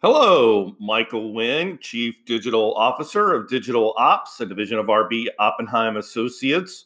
Hello, 0.00 0.76
Michael 0.78 1.34
Wynn, 1.34 1.76
Chief 1.80 2.14
Digital 2.24 2.72
Officer 2.74 3.34
of 3.34 3.48
Digital 3.48 3.94
Ops, 3.98 4.40
a 4.40 4.46
division 4.46 4.78
of 4.78 4.86
RB 4.86 5.26
Oppenheim 5.40 5.96
Associates. 5.96 6.84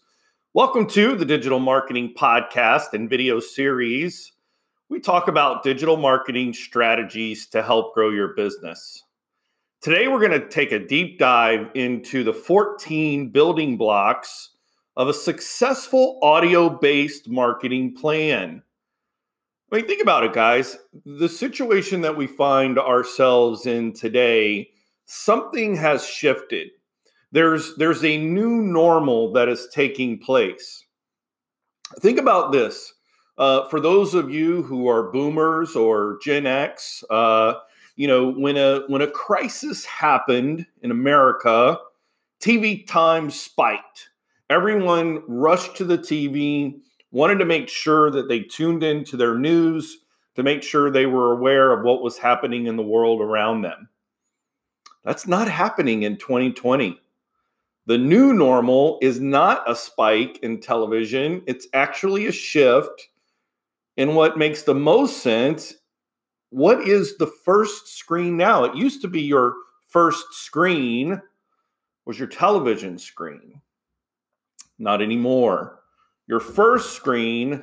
Welcome 0.54 0.86
to 0.86 1.14
the 1.14 1.26
Digital 1.26 1.58
Marketing 1.58 2.14
Podcast 2.16 2.94
and 2.94 3.10
video 3.10 3.38
series. 3.38 4.32
We 4.88 4.98
talk 4.98 5.28
about 5.28 5.62
digital 5.62 5.98
marketing 5.98 6.54
strategies 6.54 7.46
to 7.48 7.62
help 7.62 7.92
grow 7.92 8.08
your 8.08 8.28
business. 8.28 9.04
Today, 9.82 10.08
we're 10.08 10.26
going 10.26 10.40
to 10.40 10.48
take 10.48 10.72
a 10.72 10.78
deep 10.78 11.18
dive 11.18 11.68
into 11.74 12.24
the 12.24 12.32
14 12.32 13.28
building 13.28 13.76
blocks 13.76 14.52
of 14.96 15.08
a 15.08 15.14
successful 15.14 16.18
audio 16.22 16.70
based 16.70 17.28
marketing 17.28 17.94
plan. 17.94 18.62
I 19.72 19.76
mean, 19.76 19.86
think 19.86 20.02
about 20.02 20.24
it, 20.24 20.34
guys. 20.34 20.76
The 21.06 21.30
situation 21.30 22.02
that 22.02 22.14
we 22.14 22.26
find 22.26 22.78
ourselves 22.78 23.64
in 23.64 23.94
today, 23.94 24.68
something 25.06 25.76
has 25.76 26.06
shifted. 26.06 26.68
There's 27.30 27.74
there's 27.76 28.04
a 28.04 28.18
new 28.18 28.60
normal 28.60 29.32
that 29.32 29.48
is 29.48 29.68
taking 29.72 30.18
place. 30.18 30.84
Think 32.00 32.18
about 32.18 32.52
this. 32.52 32.92
Uh, 33.38 33.66
for 33.68 33.80
those 33.80 34.12
of 34.12 34.30
you 34.30 34.62
who 34.62 34.88
are 34.88 35.10
boomers 35.10 35.74
or 35.74 36.18
Gen 36.22 36.46
X, 36.46 37.02
uh, 37.08 37.54
you 37.96 38.06
know 38.06 38.30
when 38.30 38.58
a 38.58 38.82
when 38.88 39.00
a 39.00 39.10
crisis 39.10 39.86
happened 39.86 40.66
in 40.82 40.90
America, 40.90 41.78
TV 42.42 42.86
time 42.86 43.30
spiked. 43.30 44.10
Everyone 44.50 45.22
rushed 45.26 45.76
to 45.76 45.84
the 45.84 45.96
TV 45.96 46.78
wanted 47.12 47.38
to 47.38 47.44
make 47.44 47.68
sure 47.68 48.10
that 48.10 48.28
they 48.28 48.40
tuned 48.40 48.82
into 48.82 49.16
their 49.16 49.38
news 49.38 49.98
to 50.34 50.42
make 50.42 50.62
sure 50.62 50.90
they 50.90 51.06
were 51.06 51.32
aware 51.32 51.72
of 51.72 51.84
what 51.84 52.02
was 52.02 52.18
happening 52.18 52.66
in 52.66 52.76
the 52.76 52.82
world 52.82 53.20
around 53.20 53.62
them. 53.62 53.88
That's 55.04 55.26
not 55.26 55.48
happening 55.48 56.02
in 56.02 56.16
2020. 56.16 57.00
The 57.86 57.98
new 57.98 58.32
normal 58.32 58.98
is 59.02 59.20
not 59.20 59.68
a 59.70 59.76
spike 59.76 60.38
in 60.42 60.60
television, 60.60 61.42
it's 61.46 61.66
actually 61.74 62.26
a 62.26 62.32
shift. 62.32 63.08
And 63.96 64.16
what 64.16 64.38
makes 64.38 64.62
the 64.62 64.74
most 64.74 65.22
sense 65.22 65.74
what 66.52 66.86
is 66.86 67.16
the 67.16 67.26
first 67.26 67.88
screen 67.88 68.36
now? 68.36 68.64
It 68.64 68.76
used 68.76 69.00
to 69.02 69.08
be 69.08 69.22
your 69.22 69.54
first 69.88 70.34
screen 70.34 71.20
was 72.04 72.18
your 72.18 72.28
television 72.28 72.98
screen. 72.98 73.62
Not 74.78 75.00
anymore. 75.00 75.81
Your 76.32 76.40
first 76.40 76.94
screen 76.94 77.62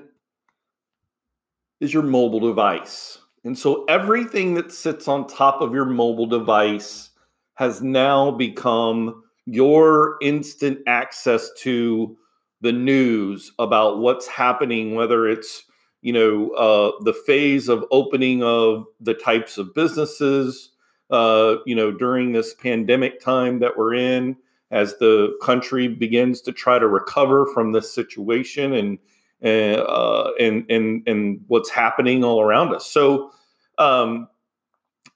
is 1.79 1.91
your 1.91 2.03
mobile 2.03 2.39
device. 2.39 3.17
And 3.43 3.57
so 3.57 3.83
everything 3.85 4.53
that 4.53 4.71
sits 4.71 5.07
on 5.07 5.25
top 5.25 5.61
of 5.61 5.73
your 5.73 5.85
mobile 5.85 6.27
device 6.27 7.09
has 7.55 7.81
now 7.81 8.29
become 8.29 9.23
your 9.47 10.17
instant 10.21 10.81
access 10.85 11.49
to 11.61 12.15
the 12.61 12.71
news 12.71 13.53
about 13.57 13.97
what's 13.97 14.27
happening, 14.27 14.93
whether 14.93 15.27
it's 15.27 15.63
you 16.03 16.13
know 16.13 16.51
uh, 16.51 16.91
the 17.05 17.19
phase 17.25 17.69
of 17.69 17.83
opening 17.89 18.43
of 18.43 18.85
the 19.01 19.15
types 19.15 19.57
of 19.57 19.73
businesses, 19.73 20.73
uh, 21.09 21.55
you 21.65 21.73
know 21.73 21.91
during 21.91 22.33
this 22.33 22.53
pandemic 22.53 23.19
time 23.19 23.57
that 23.61 23.75
we're 23.75 23.95
in, 23.95 24.37
as 24.71 24.97
the 24.97 25.37
country 25.41 25.87
begins 25.87 26.41
to 26.41 26.51
try 26.51 26.77
to 26.77 26.87
recover 26.87 27.45
from 27.53 27.71
this 27.71 27.93
situation 27.93 28.73
and 28.73 28.99
uh, 29.43 30.31
and 30.39 30.69
and 30.69 31.03
and 31.07 31.41
what's 31.47 31.69
happening 31.69 32.23
all 32.23 32.41
around 32.41 32.73
us. 32.73 32.85
So, 32.85 33.31
um, 33.77 34.27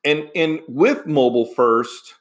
and 0.04 0.30
and 0.36 0.62
with 0.68 1.06
mobile 1.06 1.46
first, 1.46 2.16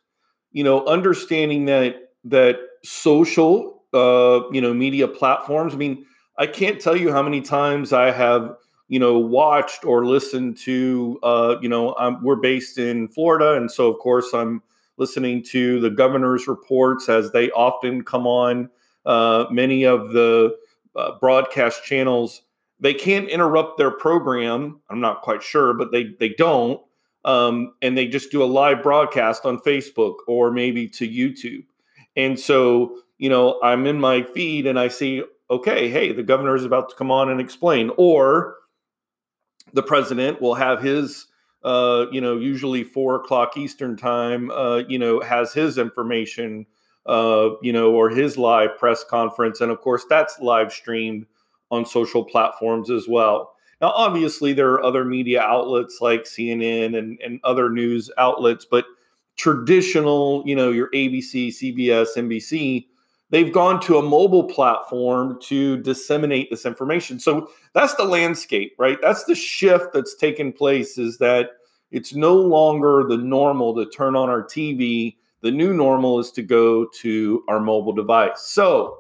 you 0.53 0.65
know, 0.65 0.85
understanding 0.87 1.67
that 1.67 2.13
that 2.25 2.59
social, 2.85 3.85
uh, 3.95 4.43
you 4.51 4.61
know, 4.61 4.75
media 4.75 5.09
platforms. 5.09 5.75
I 5.75 5.77
mean, 5.77 6.05
I 6.39 6.47
can't 6.47 6.81
tell 6.81 6.97
you 6.97 7.13
how 7.13 7.23
many 7.23 7.41
times 7.41 7.93
I 7.93 8.11
have 8.11 8.57
you 8.89 8.99
know 8.99 9.19
watched 9.19 9.85
or 9.85 10.05
listened 10.05 10.59
to. 10.59 11.19
Uh, 11.23 11.57
you 11.63 11.69
know, 11.69 11.95
I'm, 11.99 12.23
we're 12.23 12.37
based 12.37 12.79
in 12.79 13.09
Florida, 13.09 13.55
and 13.55 13.71
so 13.71 13.89
of 13.89 13.99
course 13.99 14.35
I'm 14.35 14.63
listening 14.97 15.43
to 15.51 15.81
the 15.81 15.91
governor's 15.91 16.47
reports 16.47 17.09
as 17.09 17.33
they 17.33 17.51
often 17.51 18.03
come 18.05 18.27
on 18.27 18.71
uh, 19.05 19.47
many 19.51 19.85
of 19.85 20.13
the 20.13 20.57
uh, 20.97 21.13
broadcast 21.21 21.85
channels. 21.85 22.43
They 22.81 22.95
can't 22.95 23.29
interrupt 23.29 23.79
their 23.79 23.91
program. 23.91 24.81
I'm 24.91 25.01
not 25.01 25.23
quite 25.23 25.43
sure, 25.43 25.75
but 25.75 25.93
they 25.93 26.15
they 26.19 26.31
don't, 26.31 26.81
um, 27.25 27.75
and 27.81 27.97
they 27.97 28.07
just 28.07 28.31
do 28.31 28.43
a 28.43 28.45
live 28.45 28.83
broadcast 28.83 29.45
on 29.45 29.59
Facebook 29.59 30.17
or 30.27 30.51
maybe 30.51 30.89
to 30.89 31.09
YouTube. 31.09 31.65
And 32.17 32.39
so, 32.39 32.99
you 33.19 33.29
know, 33.31 33.59
I'm 33.63 33.87
in 33.87 34.01
my 34.01 34.23
feed 34.23 34.67
and 34.67 34.79
I 34.79 34.89
see, 34.89 35.23
okay, 35.51 35.89
hey, 35.89 36.13
the 36.13 36.23
governor 36.23 36.55
is 36.57 36.65
about 36.65 36.91
to 36.91 36.97
come 36.97 37.11
on 37.11 37.31
and 37.31 37.41
explain, 37.41 37.91
or 37.97 38.57
the 39.73 39.83
president 39.83 40.43
will 40.43 40.55
have 40.55 40.83
his 40.83 41.27
uh, 41.65 42.07
you 42.11 42.21
know, 42.21 42.39
usually 42.39 42.85
four 42.85 43.17
o'clock 43.17 43.57
Eastern 43.57 43.97
time, 43.97 44.51
uh, 44.51 44.79
you 44.89 44.99
know, 44.99 45.21
has 45.21 45.53
his 45.53 45.79
information, 45.79 46.67
uh, 47.07 47.51
you 47.63 47.73
know, 47.73 47.93
or 47.93 48.11
his 48.11 48.37
live 48.37 48.77
press 48.79 49.05
conference. 49.05 49.61
And 49.61 49.71
of 49.71 49.81
course, 49.81 50.05
that's 50.09 50.41
live 50.41 50.73
streamed 50.73 51.27
on 51.71 51.87
social 51.87 52.25
platforms 52.25 52.91
as 52.91 53.09
well. 53.09 53.55
Now, 53.81 53.91
obviously, 53.91 54.53
there 54.53 54.71
are 54.71 54.85
other 54.85 55.05
media 55.05 55.41
outlets 55.41 55.99
like 56.01 56.23
CNN 56.23 56.97
and, 56.97 57.19
and 57.21 57.41
other 57.43 57.69
news 57.69 58.11
outlets, 58.19 58.65
but 58.69 58.85
traditional, 59.37 60.43
you 60.47 60.55
know, 60.55 60.71
your 60.71 60.89
ABC, 60.91 61.49
CBS, 61.49 62.17
NBC, 62.17 62.87
they've 63.33 63.53
gone 63.53 63.81
to 63.81 63.97
a 63.97 64.03
mobile 64.03 64.45
platform 64.45 65.39
to 65.41 65.79
disseminate 65.79 66.51
this 66.51 66.65
information. 66.65 67.19
So 67.19 67.51
that's 67.73 67.95
the 67.95 68.05
landscape, 68.05 68.77
right? 68.79 68.99
That's 69.03 69.25
the 69.25 69.35
shift 69.35 69.87
that's 69.93 70.15
taken 70.15 70.53
place 70.53 70.99
is 70.99 71.19
that 71.19 71.49
it's 71.91 72.15
no 72.15 72.37
longer 72.37 73.05
the 73.09 73.17
normal 73.17 73.75
to 73.75 73.91
turn 73.91 74.15
on 74.15 74.29
our 74.29 74.45
TV. 74.45 75.17
The 75.41 75.51
new 75.51 75.73
normal 75.73 76.21
is 76.21 76.31
to 76.33 76.43
go 76.43 76.87
to 77.01 77.43
our 77.49 77.59
mobile 77.59 77.93
device. 77.93 78.43
So, 78.43 78.99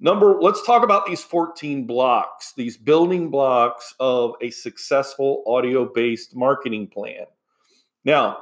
number 0.00 0.40
let's 0.40 0.64
talk 0.64 0.82
about 0.82 1.04
these 1.04 1.22
14 1.22 1.86
blocks, 1.86 2.52
these 2.56 2.76
building 2.76 3.30
blocks 3.30 3.94
of 4.00 4.34
a 4.40 4.50
successful 4.50 5.42
audio-based 5.46 6.34
marketing 6.34 6.86
plan. 6.86 7.26
Now, 8.04 8.38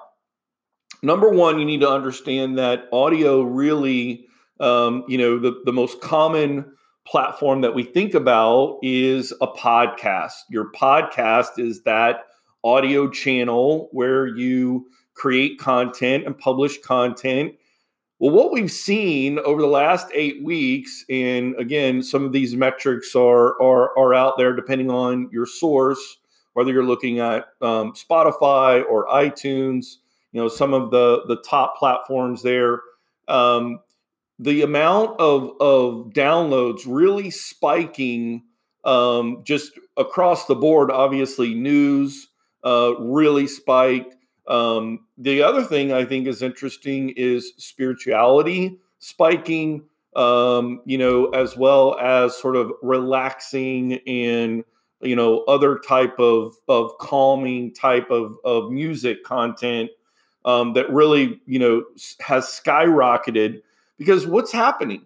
number 1.02 1.31
1, 1.31 1.58
you 1.58 1.64
need 1.64 1.81
to 1.81 1.91
understand 1.91 2.58
that 2.58 2.88
audio 2.92 3.42
really 3.42 4.28
um, 4.62 5.05
you 5.09 5.19
know, 5.19 5.39
the, 5.39 5.61
the 5.65 5.73
most 5.73 6.00
common 6.00 6.65
platform 7.05 7.62
that 7.62 7.75
we 7.75 7.83
think 7.83 8.15
about 8.15 8.78
is 8.81 9.33
a 9.41 9.47
podcast. 9.47 10.33
Your 10.49 10.71
podcast 10.71 11.59
is 11.59 11.83
that 11.83 12.27
audio 12.62 13.11
channel 13.11 13.89
where 13.91 14.27
you 14.27 14.87
create 15.15 15.59
content 15.59 16.25
and 16.25 16.39
publish 16.39 16.81
content. 16.81 17.55
Well, 18.21 18.31
what 18.31 18.53
we've 18.53 18.71
seen 18.71 19.41
over 19.41 19.61
the 19.61 19.67
last 19.67 20.06
eight 20.15 20.45
weeks, 20.45 21.05
and 21.11 21.56
again, 21.59 22.05
some 22.05 22.25
of 22.25 22.31
these 22.31 22.55
metrics 22.55 23.17
are 23.17 23.61
are, 23.61 23.99
are 23.99 24.15
out 24.15 24.39
there 24.39 24.55
depending 24.55 24.93
on 24.93 25.29
your 25.33 25.44
source, 25.44 26.19
whether 26.53 26.73
you're 26.73 26.84
looking 26.84 27.19
at 27.19 27.47
um, 27.61 27.94
Spotify 27.94 28.84
or 28.89 29.09
iTunes, 29.09 29.97
you 30.31 30.41
know, 30.41 30.47
some 30.47 30.73
of 30.73 30.93
the 30.93 31.25
the 31.27 31.43
top 31.43 31.77
platforms 31.79 32.43
there. 32.43 32.81
Um, 33.27 33.81
the 34.42 34.62
amount 34.62 35.20
of 35.20 35.53
of 35.60 36.12
downloads 36.12 36.82
really 36.86 37.30
spiking 37.30 38.42
um, 38.84 39.42
just 39.44 39.72
across 39.97 40.47
the 40.47 40.56
board. 40.56 40.91
Obviously, 40.91 41.54
news 41.54 42.28
uh, 42.64 42.94
really 42.98 43.47
spiked. 43.47 44.16
Um, 44.48 45.06
the 45.16 45.43
other 45.43 45.62
thing 45.62 45.93
I 45.93 46.05
think 46.05 46.26
is 46.26 46.43
interesting 46.43 47.11
is 47.11 47.52
spirituality 47.56 48.78
spiking. 48.99 49.84
Um, 50.14 50.82
you 50.84 50.99
know, 50.99 51.31
as 51.31 51.56
well 51.56 51.99
as 51.99 52.37
sort 52.37 52.56
of 52.56 52.70
relaxing 52.82 53.94
and 54.06 54.62
you 55.00 55.17
know 55.17 55.44
other 55.44 55.78
type 55.78 56.19
of 56.19 56.55
of 56.69 56.99
calming 56.99 57.72
type 57.72 58.11
of 58.11 58.37
of 58.44 58.70
music 58.70 59.25
content 59.25 59.90
um, 60.44 60.72
that 60.72 60.90
really 60.90 61.40
you 61.46 61.58
know 61.58 61.84
has 62.20 62.44
skyrocketed 62.44 63.62
because 64.02 64.26
what's 64.26 64.52
happening? 64.52 65.02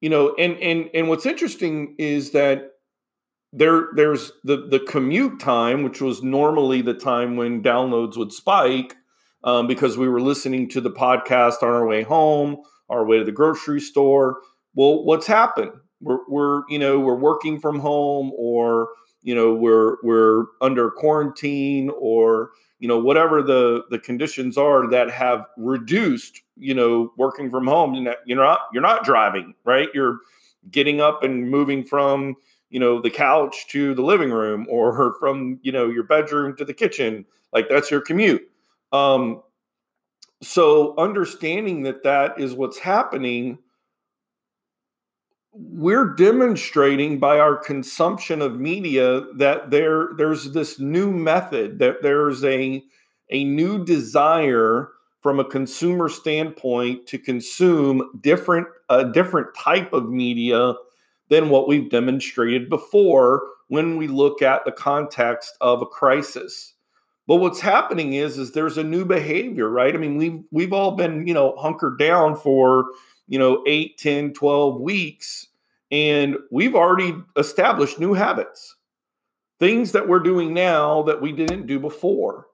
You 0.00 0.10
know 0.10 0.34
and 0.38 0.58
and 0.58 0.90
and 0.94 1.08
what's 1.08 1.26
interesting 1.26 1.94
is 1.98 2.32
that 2.32 2.72
there 3.52 3.88
there's 3.94 4.32
the 4.44 4.66
the 4.68 4.80
commute 4.80 5.40
time 5.40 5.82
which 5.82 6.00
was 6.00 6.22
normally 6.22 6.82
the 6.82 6.94
time 6.94 7.36
when 7.36 7.62
downloads 7.62 8.16
would 8.16 8.32
spike 8.32 8.96
um, 9.44 9.66
because 9.66 9.96
we 9.96 10.08
were 10.08 10.20
listening 10.20 10.68
to 10.70 10.80
the 10.80 10.90
podcast 10.90 11.62
on 11.62 11.68
our 11.68 11.86
way 11.86 12.02
home 12.02 12.58
our 12.88 13.04
way 13.04 13.18
to 13.18 13.24
the 13.24 13.32
grocery 13.32 13.80
store. 13.80 14.40
Well 14.74 15.04
what's 15.04 15.26
happened? 15.26 15.72
We're, 16.00 16.18
we're 16.28 16.62
you 16.68 16.78
know 16.78 17.00
we're 17.00 17.14
working 17.16 17.58
from 17.58 17.80
home 17.80 18.32
or 18.36 18.88
you 19.22 19.34
know 19.34 19.54
we're 19.54 19.96
we're 20.02 20.44
under 20.60 20.90
quarantine 20.90 21.90
or 21.98 22.50
you 22.78 22.88
know 22.88 22.98
whatever 22.98 23.42
the 23.42 23.84
the 23.90 23.98
conditions 23.98 24.58
are 24.58 24.88
that 24.90 25.10
have 25.10 25.46
reduced 25.56 26.42
you 26.56 26.74
know 26.74 27.12
working 27.16 27.50
from 27.50 27.66
home 27.66 27.94
you 27.94 28.02
know 28.02 28.14
you're 28.26 28.38
not 28.38 28.60
you're 28.72 28.82
not 28.82 29.04
driving 29.04 29.54
right? 29.64 29.88
You're 29.94 30.18
getting 30.70 31.00
up 31.00 31.22
and 31.22 31.50
moving 31.50 31.84
from 31.84 32.36
you 32.70 32.80
know 32.80 33.00
the 33.00 33.10
couch 33.10 33.66
to 33.68 33.94
the 33.94 34.02
living 34.02 34.30
room 34.30 34.66
or 34.68 35.16
from 35.20 35.58
you 35.62 35.72
know 35.72 35.88
your 35.88 36.04
bedroom 36.04 36.56
to 36.56 36.64
the 36.64 36.74
kitchen. 36.74 37.24
Like 37.52 37.68
that's 37.68 37.90
your 37.90 38.00
commute. 38.00 38.42
Um 38.92 39.42
so 40.42 40.94
understanding 40.98 41.82
that 41.84 42.02
that 42.02 42.38
is 42.38 42.54
what's 42.54 42.78
happening 42.78 43.58
we're 45.58 46.14
demonstrating 46.14 47.18
by 47.18 47.38
our 47.38 47.56
consumption 47.56 48.42
of 48.42 48.60
media 48.60 49.22
that 49.36 49.70
there 49.70 50.10
there's 50.18 50.52
this 50.52 50.78
new 50.78 51.10
method 51.10 51.78
that 51.78 52.02
there's 52.02 52.44
a 52.44 52.84
a 53.30 53.44
new 53.44 53.82
desire 53.84 54.90
from 55.22 55.40
a 55.40 55.44
consumer 55.44 56.08
standpoint 56.10 57.06
to 57.06 57.18
consume 57.18 58.10
different 58.20 58.66
a 58.90 59.04
different 59.04 59.48
type 59.56 59.92
of 59.94 60.10
media 60.10 60.74
than 61.30 61.48
what 61.48 61.66
we've 61.66 61.90
demonstrated 61.90 62.68
before 62.68 63.42
when 63.68 63.96
we 63.96 64.06
look 64.06 64.42
at 64.42 64.64
the 64.64 64.72
context 64.72 65.56
of 65.60 65.82
a 65.82 65.86
crisis. 65.86 66.74
But 67.26 67.36
what's 67.36 67.60
happening 67.60 68.12
is 68.12 68.36
is 68.38 68.52
there's 68.52 68.78
a 68.78 68.84
new 68.84 69.06
behavior 69.06 69.70
right? 69.70 69.94
I 69.94 69.98
mean 69.98 70.18
we've 70.18 70.42
we've 70.50 70.72
all 70.74 70.92
been 70.92 71.26
you 71.26 71.32
know 71.34 71.56
hunkered 71.56 71.98
down 71.98 72.36
for 72.36 72.84
you 73.26 73.38
know 73.38 73.64
8 73.66 73.98
10 73.98 74.32
12 74.34 74.80
weeks 74.80 75.45
and 75.90 76.36
we've 76.50 76.74
already 76.74 77.14
established 77.36 77.98
new 77.98 78.14
habits 78.14 78.76
things 79.58 79.92
that 79.92 80.06
we're 80.06 80.20
doing 80.20 80.52
now 80.52 81.02
that 81.04 81.20
we 81.20 81.32
didn't 81.32 81.66
do 81.66 81.80
before. 81.80 82.46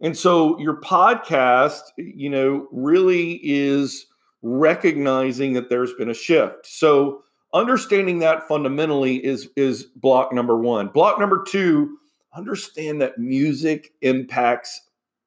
And 0.00 0.16
so 0.16 0.58
your 0.58 0.80
podcast 0.80 1.80
you 1.96 2.30
know 2.30 2.68
really 2.70 3.40
is 3.42 4.06
recognizing 4.42 5.52
that 5.54 5.68
there's 5.68 5.94
been 5.94 6.10
a 6.10 6.14
shift. 6.14 6.66
So 6.66 7.22
understanding 7.54 8.18
that 8.20 8.46
fundamentally 8.46 9.24
is 9.24 9.48
is 9.56 9.84
block 9.84 10.32
number 10.32 10.58
1 10.58 10.88
block 10.88 11.18
number 11.18 11.42
2 11.48 11.96
understand 12.34 13.00
that 13.00 13.18
music 13.18 13.92
impacts 14.02 14.82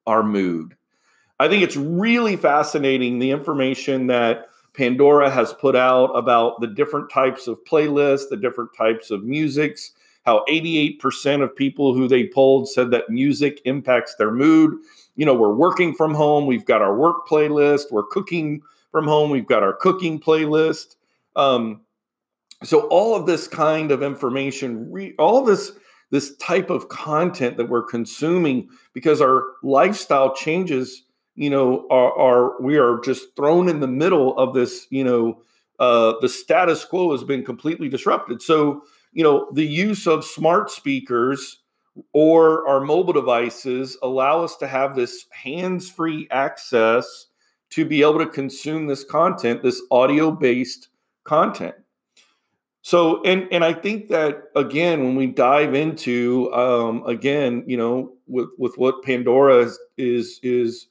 our 0.06 0.22
mood. 0.22 0.76
I 1.40 1.48
think 1.48 1.62
it's 1.62 1.76
really 1.76 2.36
fascinating 2.36 3.18
the 3.18 3.32
information 3.32 4.06
that 4.06 4.46
Pandora 4.74 5.30
has 5.30 5.52
put 5.52 5.76
out 5.76 6.10
about 6.16 6.60
the 6.60 6.66
different 6.66 7.10
types 7.10 7.46
of 7.46 7.62
playlists, 7.64 8.28
the 8.30 8.36
different 8.36 8.70
types 8.76 9.10
of 9.10 9.22
musics, 9.22 9.92
how 10.24 10.44
88% 10.48 11.42
of 11.42 11.54
people 11.54 11.94
who 11.94 12.08
they 12.08 12.28
polled 12.28 12.68
said 12.68 12.90
that 12.90 13.10
music 13.10 13.60
impacts 13.64 14.14
their 14.14 14.30
mood. 14.30 14.78
You 15.16 15.26
know, 15.26 15.34
we're 15.34 15.54
working 15.54 15.94
from 15.94 16.14
home, 16.14 16.46
we've 16.46 16.64
got 16.64 16.80
our 16.80 16.96
work 16.96 17.28
playlist, 17.28 17.90
we're 17.90 18.06
cooking 18.06 18.62
from 18.90 19.06
home, 19.06 19.30
we've 19.30 19.46
got 19.46 19.62
our 19.62 19.74
cooking 19.74 20.18
playlist. 20.18 20.96
Um, 21.36 21.82
so 22.62 22.86
all 22.88 23.14
of 23.14 23.26
this 23.26 23.48
kind 23.48 23.90
of 23.90 24.02
information, 24.02 24.90
re- 24.90 25.14
all 25.18 25.44
this 25.44 25.72
this 26.10 26.36
type 26.36 26.68
of 26.68 26.90
content 26.90 27.56
that 27.56 27.70
we're 27.70 27.82
consuming 27.82 28.68
because 28.92 29.22
our 29.22 29.44
lifestyle 29.62 30.34
changes 30.34 31.04
you 31.34 31.50
know, 31.50 31.86
are, 31.90 32.16
are 32.18 32.62
we 32.62 32.76
are 32.76 33.00
just 33.00 33.34
thrown 33.36 33.68
in 33.68 33.80
the 33.80 33.86
middle 33.86 34.36
of 34.38 34.54
this, 34.54 34.86
you 34.90 35.04
know, 35.04 35.42
uh, 35.78 36.14
the 36.20 36.28
status 36.28 36.84
quo 36.84 37.12
has 37.12 37.24
been 37.24 37.44
completely 37.44 37.88
disrupted. 37.88 38.42
So, 38.42 38.82
you 39.12 39.24
know, 39.24 39.48
the 39.52 39.66
use 39.66 40.06
of 40.06 40.24
smart 40.24 40.70
speakers 40.70 41.58
or 42.12 42.66
our 42.68 42.80
mobile 42.80 43.12
devices 43.12 43.96
allow 44.02 44.42
us 44.42 44.56
to 44.56 44.66
have 44.66 44.94
this 44.94 45.26
hands-free 45.30 46.28
access 46.30 47.26
to 47.70 47.84
be 47.84 48.02
able 48.02 48.18
to 48.18 48.26
consume 48.26 48.86
this 48.86 49.04
content, 49.04 49.62
this 49.62 49.82
audio-based 49.90 50.88
content. 51.24 51.74
So, 52.82 53.22
and 53.22 53.46
and 53.52 53.64
I 53.64 53.72
think 53.72 54.08
that 54.08 54.50
again, 54.56 55.04
when 55.04 55.14
we 55.14 55.28
dive 55.28 55.74
into 55.74 56.52
um, 56.52 57.04
again, 57.06 57.64
you 57.66 57.76
know, 57.76 58.12
with 58.26 58.48
with 58.58 58.76
what 58.76 59.04
Pandora 59.04 59.58
is 59.58 59.78
is, 59.96 60.40
is 60.42 60.88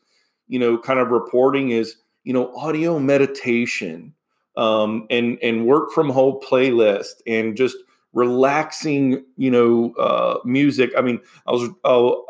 you 0.52 0.60
know, 0.60 0.78
kind 0.78 1.00
of 1.00 1.12
reporting 1.12 1.70
is, 1.70 1.96
you 2.26 2.34
know, 2.34 2.54
audio 2.58 3.00
meditation 3.00 4.14
um, 4.58 5.08
and 5.10 5.40
and 5.42 5.66
work 5.66 5.92
from 5.92 6.10
home 6.10 6.40
playlist 6.46 7.22
and 7.26 7.56
just 7.56 7.78
relaxing, 8.12 9.24
you 9.38 9.50
know, 9.50 9.94
uh, 9.98 10.40
music. 10.44 10.92
I 10.98 11.02
mean, 11.02 11.22
I 11.48 11.52
was 11.54 11.70
oh, 11.86 12.26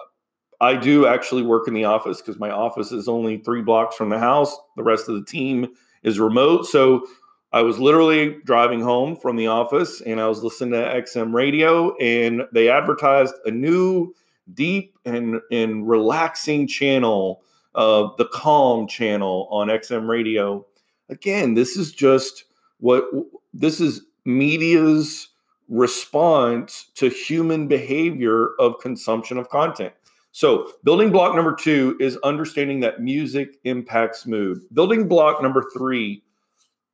I 0.61 0.75
do 0.75 1.07
actually 1.07 1.41
work 1.41 1.67
in 1.67 1.73
the 1.73 1.85
office 1.85 2.21
because 2.21 2.39
my 2.39 2.51
office 2.51 2.91
is 2.91 3.07
only 3.07 3.37
three 3.39 3.63
blocks 3.63 3.95
from 3.95 4.09
the 4.09 4.19
house. 4.19 4.55
The 4.77 4.83
rest 4.83 5.09
of 5.09 5.15
the 5.15 5.25
team 5.25 5.69
is 6.03 6.19
remote, 6.19 6.67
so 6.67 7.07
I 7.51 7.63
was 7.63 7.79
literally 7.79 8.37
driving 8.45 8.81
home 8.81 9.15
from 9.15 9.35
the 9.35 9.47
office 9.47 9.99
and 9.99 10.21
I 10.21 10.27
was 10.27 10.43
listening 10.43 10.73
to 10.73 10.77
XM 10.77 11.33
radio 11.33 11.95
and 11.97 12.43
they 12.53 12.69
advertised 12.69 13.33
a 13.45 13.51
new 13.51 14.13
deep 14.53 14.95
and 15.05 15.41
and 15.51 15.89
relaxing 15.89 16.67
channel 16.67 17.41
uh, 17.75 18.09
the 18.17 18.25
Calm 18.25 18.87
channel 18.87 19.47
on 19.51 19.67
XM 19.67 20.07
radio. 20.07 20.65
Again, 21.09 21.53
this 21.53 21.75
is 21.77 21.91
just 21.91 22.45
what 22.79 23.05
this 23.53 23.79
is 23.79 24.01
media's 24.25 25.29
response 25.67 26.91
to 26.95 27.09
human 27.09 27.67
behavior 27.67 28.49
of 28.59 28.79
consumption 28.79 29.37
of 29.37 29.49
content. 29.49 29.93
So, 30.33 30.71
building 30.83 31.11
block 31.11 31.35
number 31.35 31.53
two 31.53 31.97
is 31.99 32.17
understanding 32.23 32.79
that 32.81 33.01
music 33.01 33.57
impacts 33.65 34.25
mood. 34.25 34.61
Building 34.73 35.07
block 35.07 35.41
number 35.41 35.69
three, 35.75 36.23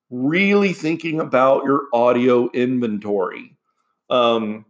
really 0.10 0.74
thinking 0.74 1.20
about 1.20 1.64
your 1.64 1.84
audio 1.94 2.50
inventory. 2.52 3.56
Um, 4.10 4.66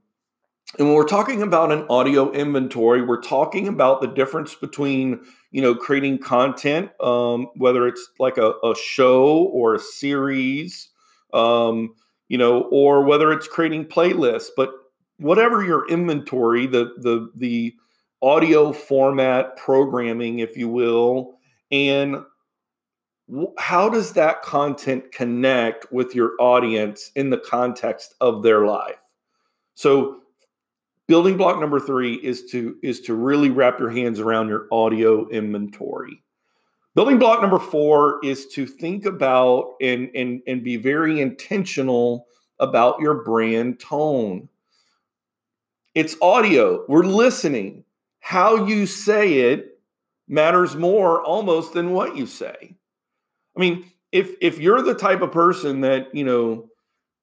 and 0.77 0.87
when 0.87 0.95
we're 0.95 1.05
talking 1.05 1.41
about 1.41 1.71
an 1.71 1.85
audio 1.89 2.31
inventory, 2.31 3.01
we're 3.01 3.21
talking 3.21 3.69
about 3.69 4.01
the 4.01 4.07
difference 4.07 4.53
between, 4.53 5.21
you 5.57 5.63
know, 5.63 5.73
creating 5.73 6.19
content, 6.19 6.91
um, 7.01 7.47
whether 7.55 7.87
it's 7.87 8.09
like 8.19 8.37
a, 8.37 8.53
a, 8.63 8.75
show 8.75 9.45
or 9.45 9.73
a 9.73 9.79
series, 9.79 10.89
um, 11.33 11.95
you 12.27 12.37
know, 12.37 12.65
or 12.71 13.01
whether 13.01 13.31
it's 13.31 13.47
creating 13.47 13.85
playlists. 13.85 14.49
But 14.55 14.69
whatever 15.17 15.63
your 15.63 15.89
inventory, 15.89 16.67
the 16.67 16.93
the 16.99 17.31
the 17.33 17.73
audio 18.21 18.71
format 18.71 19.57
programming, 19.57 20.37
if 20.37 20.55
you 20.55 20.69
will, 20.69 21.39
and 21.71 22.17
how 23.57 23.89
does 23.89 24.13
that 24.13 24.43
content 24.43 25.11
connect 25.11 25.91
with 25.91 26.13
your 26.13 26.33
audience 26.39 27.11
in 27.15 27.31
the 27.31 27.39
context 27.39 28.13
of 28.21 28.43
their 28.43 28.67
life? 28.67 29.01
So 29.73 30.19
building 31.07 31.37
block 31.37 31.59
number 31.59 31.79
three 31.79 32.15
is 32.15 32.45
to 32.51 32.77
is 32.83 33.01
to 33.01 33.15
really 33.15 33.49
wrap 33.49 33.79
your 33.79 33.89
hands 33.89 34.19
around 34.19 34.49
your 34.49 34.67
audio 34.71 35.27
inventory. 35.29 36.21
Building 36.95 37.19
block 37.19 37.41
number 37.41 37.59
four 37.59 38.19
is 38.23 38.47
to 38.47 38.65
think 38.65 39.05
about 39.05 39.75
and 39.81 40.09
and 40.15 40.41
and 40.47 40.63
be 40.63 40.77
very 40.77 41.21
intentional 41.21 42.27
about 42.59 42.99
your 42.99 43.23
brand 43.23 43.79
tone. 43.79 44.49
It's 45.95 46.15
audio. 46.21 46.85
We're 46.87 47.05
listening. 47.05 47.83
How 48.19 48.65
you 48.65 48.85
say 48.85 49.51
it 49.51 49.79
matters 50.27 50.75
more 50.75 51.23
almost 51.23 51.73
than 51.73 51.91
what 51.91 52.17
you 52.17 52.25
say. 52.25 52.75
I 53.55 53.59
mean 53.59 53.85
if 54.11 54.35
if 54.41 54.59
you're 54.59 54.81
the 54.81 54.95
type 54.95 55.21
of 55.21 55.31
person 55.31 55.81
that 55.81 56.13
you 56.13 56.25
know 56.25 56.69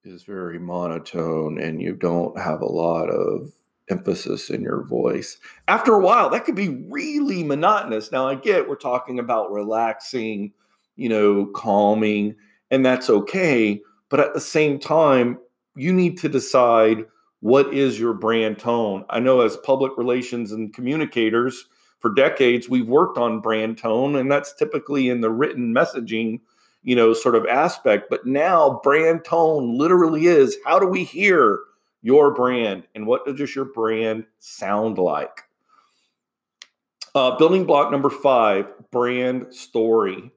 is 0.04 0.22
very 0.22 0.58
monotone 0.58 1.58
and 1.58 1.80
you 1.80 1.94
don't 1.94 2.38
have 2.38 2.60
a 2.60 2.66
lot 2.66 3.08
of 3.08 3.52
emphasis 3.90 4.50
in 4.50 4.62
your 4.62 4.84
voice. 4.84 5.38
After 5.68 5.94
a 5.94 6.00
while, 6.00 6.30
that 6.30 6.44
could 6.44 6.54
be 6.54 6.84
really 6.88 7.42
monotonous. 7.42 8.10
Now, 8.10 8.26
I 8.26 8.34
get 8.34 8.68
we're 8.68 8.76
talking 8.76 9.18
about 9.18 9.52
relaxing, 9.52 10.52
you 10.96 11.08
know, 11.08 11.46
calming, 11.54 12.34
and 12.70 12.84
that's 12.84 13.10
okay. 13.10 13.80
But 14.08 14.20
at 14.20 14.34
the 14.34 14.40
same 14.40 14.78
time, 14.78 15.38
you 15.76 15.92
need 15.92 16.18
to 16.18 16.28
decide 16.28 17.04
what 17.40 17.74
is 17.74 17.98
your 18.00 18.14
brand 18.14 18.58
tone. 18.58 19.04
I 19.10 19.20
know 19.20 19.40
as 19.40 19.56
public 19.58 19.92
relations 19.98 20.52
and 20.52 20.72
communicators, 20.72 21.66
for 21.98 22.12
decades, 22.12 22.68
we've 22.68 22.88
worked 22.88 23.18
on 23.18 23.40
brand 23.40 23.78
tone, 23.78 24.16
and 24.16 24.30
that's 24.30 24.54
typically 24.54 25.08
in 25.08 25.20
the 25.20 25.30
written 25.30 25.74
messaging 25.74 26.40
you 26.84 26.94
know 26.94 27.12
sort 27.12 27.34
of 27.34 27.46
aspect 27.46 28.08
but 28.10 28.24
now 28.26 28.78
brand 28.84 29.24
tone 29.24 29.76
literally 29.76 30.26
is 30.26 30.56
how 30.64 30.78
do 30.78 30.86
we 30.86 31.02
hear 31.02 31.58
your 32.04 32.34
brand 32.34 32.86
and 32.94 33.06
what 33.06 33.24
does 33.24 33.54
your 33.54 33.64
brand 33.64 34.26
sound 34.38 34.98
like? 34.98 35.40
Uh, 37.14 37.34
building 37.38 37.64
block 37.64 37.90
number 37.90 38.10
five 38.10 38.66
brand 38.90 39.52
story. 39.54 40.30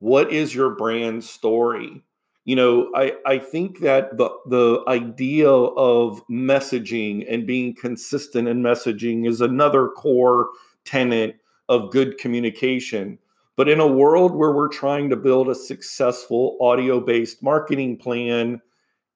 What 0.00 0.32
is 0.32 0.52
your 0.52 0.70
brand 0.70 1.22
story? 1.22 2.02
You 2.44 2.56
know, 2.56 2.90
I, 2.96 3.12
I 3.24 3.38
think 3.38 3.78
that 3.78 4.16
the, 4.16 4.28
the 4.46 4.82
idea 4.88 5.48
of 5.48 6.26
messaging 6.26 7.32
and 7.32 7.46
being 7.46 7.76
consistent 7.76 8.48
in 8.48 8.60
messaging 8.60 9.28
is 9.28 9.40
another 9.40 9.86
core 9.86 10.48
tenet 10.84 11.36
of 11.68 11.92
good 11.92 12.18
communication. 12.18 13.18
But 13.54 13.68
in 13.68 13.78
a 13.78 13.86
world 13.86 14.34
where 14.34 14.50
we're 14.50 14.66
trying 14.66 15.10
to 15.10 15.16
build 15.16 15.48
a 15.48 15.54
successful 15.54 16.56
audio 16.60 16.98
based 16.98 17.40
marketing 17.40 17.98
plan, 17.98 18.60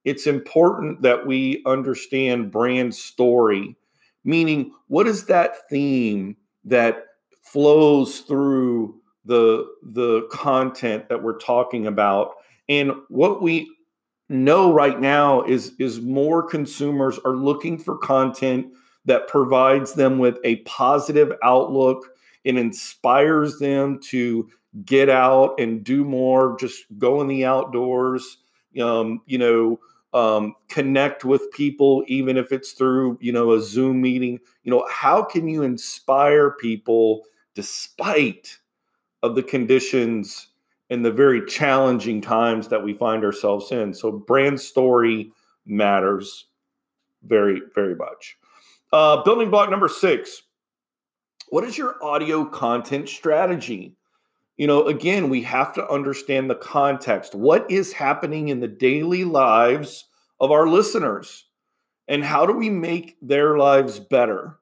it's 0.07 0.29
important 0.29 1.03
that 1.03 1.27
we 1.27 1.65
understand 1.67 2.53
brand 2.53 2.95
story, 2.95 3.77
meaning 4.25 4.71
what 4.87 5.09
is 5.09 5.27
that 5.27 5.69
theme 5.69 6.37
that 6.65 7.07
flows 7.43 8.21
through 8.21 9.01
the 9.25 9.67
the 9.83 10.29
content 10.31 11.09
that 11.09 11.25
we're 11.25 11.39
talking 11.39 11.89
about? 11.89 12.35
And 12.69 12.93
what 13.09 13.43
we 13.43 13.69
know 14.29 14.73
right 14.73 15.01
now 15.01 15.43
is 15.43 15.73
is 15.81 16.01
more 16.01 16.41
consumers 16.49 17.19
are 17.25 17.35
looking 17.35 17.77
for 17.77 17.99
content 17.99 18.69
that 19.07 19.27
provides 19.27 19.95
them 19.95 20.19
with 20.19 20.39
a 20.45 20.57
positive 20.59 21.33
outlook 21.43 22.07
and 22.45 22.57
inspires 22.61 23.59
them 23.59 23.99
to 24.11 24.49
get 24.85 25.09
out 25.09 25.59
and 25.59 25.83
do 25.83 26.05
more 26.05 26.57
just 26.61 26.85
go 26.99 27.21
in 27.21 27.29
the 27.29 27.45
outdoors 27.45 28.39
um, 28.81 29.23
you 29.27 29.39
know 29.39 29.81
um, 30.17 30.55
connect 30.69 31.25
with 31.25 31.51
people 31.53 32.03
even 32.07 32.37
if 32.37 32.51
it's 32.53 32.73
through 32.73 33.19
you 33.21 33.33
know 33.33 33.53
a 33.53 33.61
zoom 33.61 34.01
meeting 34.01 34.39
you 34.63 34.71
know 34.71 34.87
how 34.91 35.23
can 35.23 35.47
you 35.47 35.63
inspire 35.63 36.53
people 36.53 37.23
despite 37.55 38.59
of 39.23 39.35
the 39.35 39.43
conditions 39.43 40.49
and 40.91 41.05
the 41.05 41.11
very 41.11 41.45
challenging 41.47 42.21
times 42.21 42.69
that 42.69 42.83
we 42.83 42.95
find 42.95 43.25
ourselves 43.25 43.73
in. 43.73 43.93
So 43.93 44.13
brand 44.13 44.61
story 44.61 45.33
matters 45.67 46.47
very, 47.25 47.61
very 47.75 47.97
much. 47.97 48.37
Uh, 48.93 49.23
building 49.25 49.51
block 49.51 49.69
number 49.69 49.89
six. 49.89 50.43
What 51.49 51.65
is 51.65 51.77
your 51.77 52.03
audio 52.03 52.45
content 52.45 53.09
strategy? 53.09 53.97
You 54.57 54.67
know, 54.67 54.87
again, 54.87 55.29
we 55.29 55.43
have 55.43 55.75
to 55.75 55.89
understand 55.89 56.49
the 56.49 56.55
context. 56.55 57.35
What 57.35 57.71
is 57.71 57.93
happening 57.93 58.49
in 58.49 58.61
the 58.61 58.69
daily 58.69 59.25
lives 59.25 60.05
of 60.41 60.51
our 60.51 60.67
listeners? 60.67 61.45
And 62.09 62.25
how 62.25 62.47
do 62.47 62.53
we 62.53 62.71
make 62.71 63.17
their 63.21 63.59
lives 63.59 63.99
better? 63.99 64.59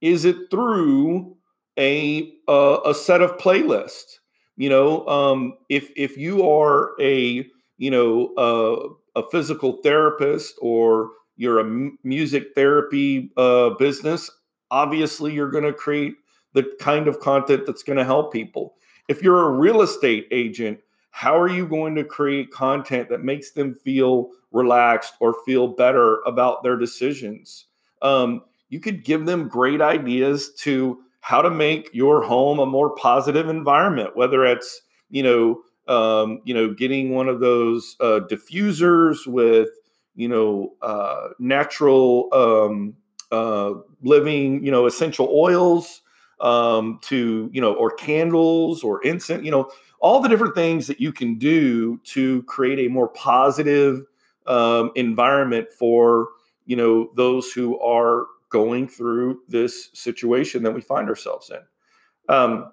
Is 0.00 0.24
it 0.24 0.50
through 0.50 1.36
a 1.78 2.32
a 2.48 2.94
set 2.94 3.22
of 3.22 3.36
playlists. 3.36 4.18
You 4.56 4.68
know, 4.68 5.06
um, 5.08 5.54
if 5.68 5.90
if 5.96 6.16
you 6.16 6.48
are 6.48 6.92
a 7.00 7.46
you 7.78 7.90
know 7.90 8.96
a 9.16 9.22
physical 9.30 9.80
therapist 9.82 10.56
or 10.60 11.10
you're 11.36 11.58
a 11.58 11.64
m- 11.64 11.98
music 12.04 12.48
therapy 12.54 13.32
uh, 13.36 13.70
business, 13.70 14.30
obviously 14.70 15.32
you're 15.32 15.50
going 15.50 15.64
to 15.64 15.72
create 15.72 16.14
the 16.52 16.64
kind 16.78 17.08
of 17.08 17.18
content 17.18 17.66
that's 17.66 17.82
going 17.82 17.98
to 17.98 18.04
help 18.04 18.32
people. 18.32 18.74
If 19.08 19.22
you're 19.22 19.48
a 19.48 19.50
real 19.50 19.82
estate 19.82 20.28
agent, 20.30 20.80
how 21.10 21.38
are 21.38 21.48
you 21.48 21.66
going 21.66 21.94
to 21.94 22.04
create 22.04 22.50
content 22.50 23.08
that 23.08 23.22
makes 23.22 23.52
them 23.52 23.74
feel 23.74 24.30
relaxed 24.50 25.14
or 25.20 25.36
feel 25.44 25.68
better 25.68 26.20
about 26.22 26.62
their 26.62 26.76
decisions? 26.76 27.66
Um, 28.02 28.42
you 28.68 28.80
could 28.80 29.04
give 29.04 29.26
them 29.26 29.48
great 29.48 29.80
ideas 29.80 30.52
to 30.60 30.98
how 31.20 31.40
to 31.40 31.50
make 31.50 31.88
your 31.92 32.22
home 32.22 32.58
a 32.58 32.66
more 32.66 32.94
positive 32.96 33.48
environment, 33.48 34.16
whether 34.16 34.44
it's, 34.44 34.82
you 35.10 35.22
know, 35.22 35.62
um, 35.86 36.40
you 36.44 36.54
know, 36.54 36.72
getting 36.72 37.14
one 37.14 37.28
of 37.28 37.40
those 37.40 37.96
uh, 38.00 38.20
diffusers 38.30 39.26
with, 39.26 39.68
you 40.16 40.28
know, 40.28 40.72
uh, 40.82 41.28
natural 41.38 42.28
um, 42.32 42.94
uh, 43.30 43.74
living, 44.02 44.64
you 44.64 44.70
know, 44.70 44.86
essential 44.86 45.28
oils 45.32 46.02
um, 46.40 46.98
to, 47.02 47.50
you 47.52 47.60
know, 47.60 47.74
or 47.74 47.90
candles 47.90 48.82
or 48.82 49.04
incense, 49.04 49.44
you 49.44 49.50
know, 49.50 49.70
all 50.00 50.20
the 50.20 50.28
different 50.28 50.54
things 50.54 50.86
that 50.86 51.00
you 51.00 51.12
can 51.12 51.38
do 51.38 51.98
to 52.04 52.42
create 52.44 52.78
a 52.86 52.90
more 52.90 53.08
positive 53.08 54.04
um, 54.46 54.90
environment 54.94 55.68
for, 55.78 56.28
you 56.66 56.76
know, 56.76 57.10
those 57.16 57.52
who 57.52 57.78
are 57.80 58.26
going 58.50 58.86
through 58.86 59.40
this 59.48 59.90
situation 59.94 60.62
that 60.62 60.72
we 60.72 60.80
find 60.80 61.08
ourselves 61.08 61.50
in. 61.50 62.34
Um, 62.34 62.72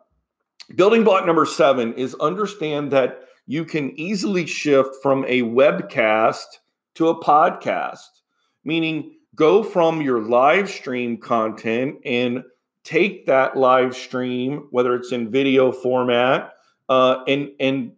building 0.75 1.03
block 1.03 1.25
number 1.25 1.45
seven 1.45 1.93
is 1.93 2.15
understand 2.15 2.91
that 2.91 3.21
you 3.47 3.65
can 3.65 3.97
easily 3.99 4.45
shift 4.45 4.95
from 5.01 5.25
a 5.27 5.41
webcast 5.41 6.59
to 6.95 7.07
a 7.07 7.23
podcast, 7.23 8.21
meaning 8.63 9.15
go 9.35 9.63
from 9.63 10.01
your 10.01 10.21
live 10.21 10.69
stream 10.69 11.17
content 11.17 11.95
and 12.05 12.43
take 12.83 13.25
that 13.25 13.57
live 13.57 13.95
stream, 13.95 14.67
whether 14.71 14.95
it's 14.95 15.11
in 15.11 15.29
video 15.29 15.71
format, 15.71 16.53
uh, 16.89 17.23
and 17.27 17.51
and 17.59 17.93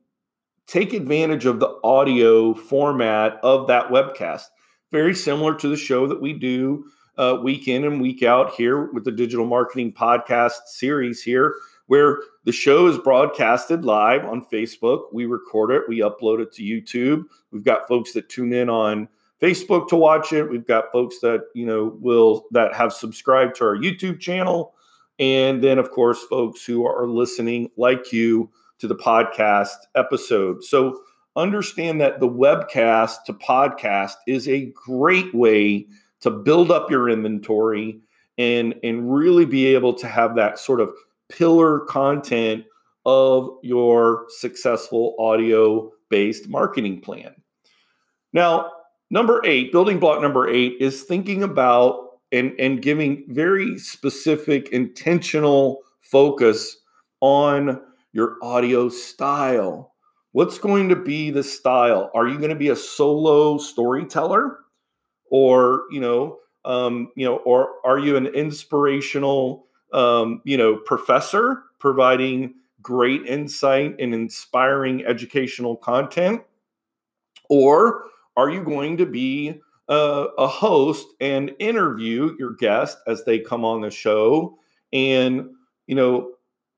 take 0.67 0.93
advantage 0.93 1.45
of 1.45 1.59
the 1.59 1.79
audio 1.83 2.53
format 2.53 3.39
of 3.43 3.67
that 3.67 3.89
webcast. 3.89 4.45
Very 4.91 5.15
similar 5.15 5.55
to 5.55 5.67
the 5.67 5.77
show 5.77 6.07
that 6.07 6.21
we 6.21 6.33
do 6.33 6.85
uh, 7.17 7.37
week 7.41 7.67
in 7.67 7.83
and 7.83 8.01
week 8.01 8.23
out 8.23 8.53
here 8.53 8.91
with 8.91 9.03
the 9.03 9.11
digital 9.11 9.45
marketing 9.45 9.93
podcast 9.93 10.67
series 10.67 11.21
here, 11.21 11.55
where 11.87 12.19
the 12.45 12.51
show 12.51 12.87
is 12.87 12.97
broadcasted 12.97 13.85
live 13.85 14.25
on 14.25 14.45
Facebook. 14.51 15.05
We 15.11 15.25
record 15.25 15.71
it, 15.71 15.83
we 15.87 15.99
upload 15.99 16.41
it 16.41 16.51
to 16.53 16.63
YouTube. 16.63 17.25
We've 17.51 17.63
got 17.63 17.87
folks 17.87 18.13
that 18.13 18.29
tune 18.29 18.53
in 18.53 18.69
on 18.69 19.07
Facebook 19.43 19.89
to 19.89 19.97
watch 19.97 20.31
it. 20.31 20.49
We've 20.49 20.65
got 20.65 20.91
folks 20.91 21.19
that 21.19 21.41
you 21.53 21.65
know 21.65 21.97
will 21.99 22.45
that 22.51 22.73
have 22.73 22.93
subscribed 22.93 23.55
to 23.55 23.65
our 23.65 23.77
YouTube 23.77 24.21
channel, 24.21 24.73
and 25.19 25.61
then 25.61 25.77
of 25.77 25.91
course 25.91 26.23
folks 26.23 26.65
who 26.65 26.87
are 26.87 27.07
listening 27.07 27.69
like 27.75 28.13
you 28.13 28.49
to 28.79 28.87
the 28.87 28.95
podcast 28.95 29.75
episode. 29.95 30.63
So 30.63 31.01
understand 31.35 31.99
that 31.99 32.21
the 32.21 32.29
webcast 32.29 33.25
to 33.25 33.33
podcast 33.33 34.13
is 34.27 34.47
a 34.47 34.71
great 34.73 35.33
way 35.35 35.87
to 36.21 36.31
build 36.31 36.71
up 36.71 36.89
your 36.89 37.09
inventory 37.09 37.99
and 38.37 38.75
and 38.81 39.13
really 39.13 39.45
be 39.45 39.65
able 39.67 39.93
to 39.95 40.07
have 40.07 40.35
that 40.35 40.57
sort 40.57 40.79
of 40.79 40.89
pillar 41.27 41.81
content 41.81 42.63
of 43.05 43.49
your 43.61 44.25
successful 44.29 45.15
audio 45.19 45.91
based 46.09 46.47
marketing 46.47 47.01
plan. 47.01 47.35
Now, 48.31 48.71
number 49.13 49.41
8, 49.45 49.71
building 49.71 49.99
block 49.99 50.21
number 50.21 50.49
8 50.49 50.75
is 50.81 51.03
thinking 51.03 51.43
about 51.43 52.09
and 52.33 52.53
and 52.59 52.81
giving 52.81 53.23
very 53.29 53.77
specific 53.77 54.69
intentional 54.69 55.79
focus 56.01 56.77
on 57.21 57.79
your 58.11 58.37
audio 58.41 58.89
style. 58.89 59.93
What's 60.33 60.57
going 60.57 60.89
to 60.89 60.95
be 60.95 61.31
the 61.31 61.43
style? 61.43 62.11
Are 62.13 62.27
you 62.27 62.37
going 62.37 62.49
to 62.49 62.55
be 62.55 62.69
a 62.69 62.75
solo 62.75 63.57
storyteller? 63.57 64.59
or 65.33 65.85
you 65.89 65.99
know 65.99 66.37
um, 66.63 67.11
you 67.15 67.25
know 67.25 67.37
or 67.37 67.69
are 67.83 67.99
you 67.99 68.15
an 68.15 68.27
inspirational 68.27 69.65
um, 69.91 70.41
you 70.45 70.55
know 70.55 70.77
professor 70.85 71.63
providing 71.79 72.53
great 72.81 73.25
insight 73.25 73.95
and 73.99 74.13
inspiring 74.13 75.03
educational 75.05 75.75
content 75.75 76.41
or 77.49 78.03
are 78.35 78.49
you 78.49 78.63
going 78.63 78.97
to 78.97 79.05
be 79.05 79.61
a, 79.89 80.27
a 80.37 80.47
host 80.47 81.07
and 81.19 81.53
interview 81.59 82.35
your 82.39 82.53
guest 82.53 82.97
as 83.07 83.23
they 83.25 83.39
come 83.39 83.65
on 83.65 83.81
the 83.81 83.91
show 83.91 84.57
and 84.91 85.49
you 85.87 85.95
know 85.95 86.31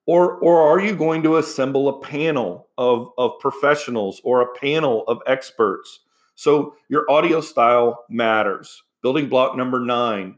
or 0.07 0.35
or 0.37 0.61
are 0.61 0.79
you 0.79 0.95
going 0.95 1.23
to 1.23 1.37
assemble 1.37 1.87
a 1.87 1.99
panel 2.01 2.69
of 2.77 3.09
of 3.17 3.31
professionals 3.39 4.21
or 4.23 4.41
a 4.41 4.53
panel 4.59 5.03
of 5.07 5.19
experts 5.27 6.01
so 6.35 6.75
your 6.89 7.09
audio 7.09 7.41
style 7.41 8.05
matters. 8.09 8.83
Building 9.01 9.29
block 9.29 9.55
number 9.55 9.79
nine. 9.79 10.35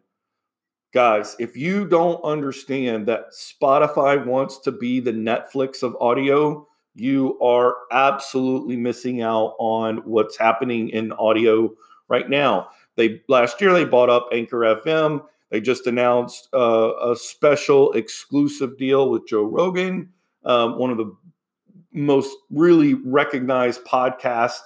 Guys, 0.94 1.36
if 1.40 1.58
you 1.58 1.88
don't 1.88 2.24
understand 2.24 3.08
that 3.08 3.32
Spotify 3.32 4.24
wants 4.24 4.60
to 4.60 4.72
be 4.72 5.00
the 5.00 5.12
Netflix 5.12 5.84
of 5.84 5.96
audio, 6.00 6.67
you 7.00 7.40
are 7.40 7.76
absolutely 7.92 8.76
missing 8.76 9.22
out 9.22 9.56
on 9.60 9.98
what's 9.98 10.38
happening 10.38 10.90
in 10.90 11.12
audio 11.14 11.74
right 12.08 12.30
now. 12.30 12.70
They 12.96 13.22
last 13.28 13.62
year 13.62 13.74
they 13.74 13.86
bought 13.86 14.10
up 14.10 14.28
Anchor 14.32 14.60
FM. 14.60 15.24
They 15.50 15.62
just 15.62 15.88
announced 15.88 16.50
uh, 16.54 16.94
a 17.02 17.16
special 17.16 17.94
exclusive 17.94 18.78
deal 18.78 19.10
with 19.10 19.28
Joe 19.28 19.44
Rogan, 19.44 20.10
um, 20.44 20.78
one 20.78 20.92
of 20.92 20.98
the 20.98 21.16
most 21.94 22.36
really 22.50 22.96
recognized 22.96 23.86
podcast 23.86 24.62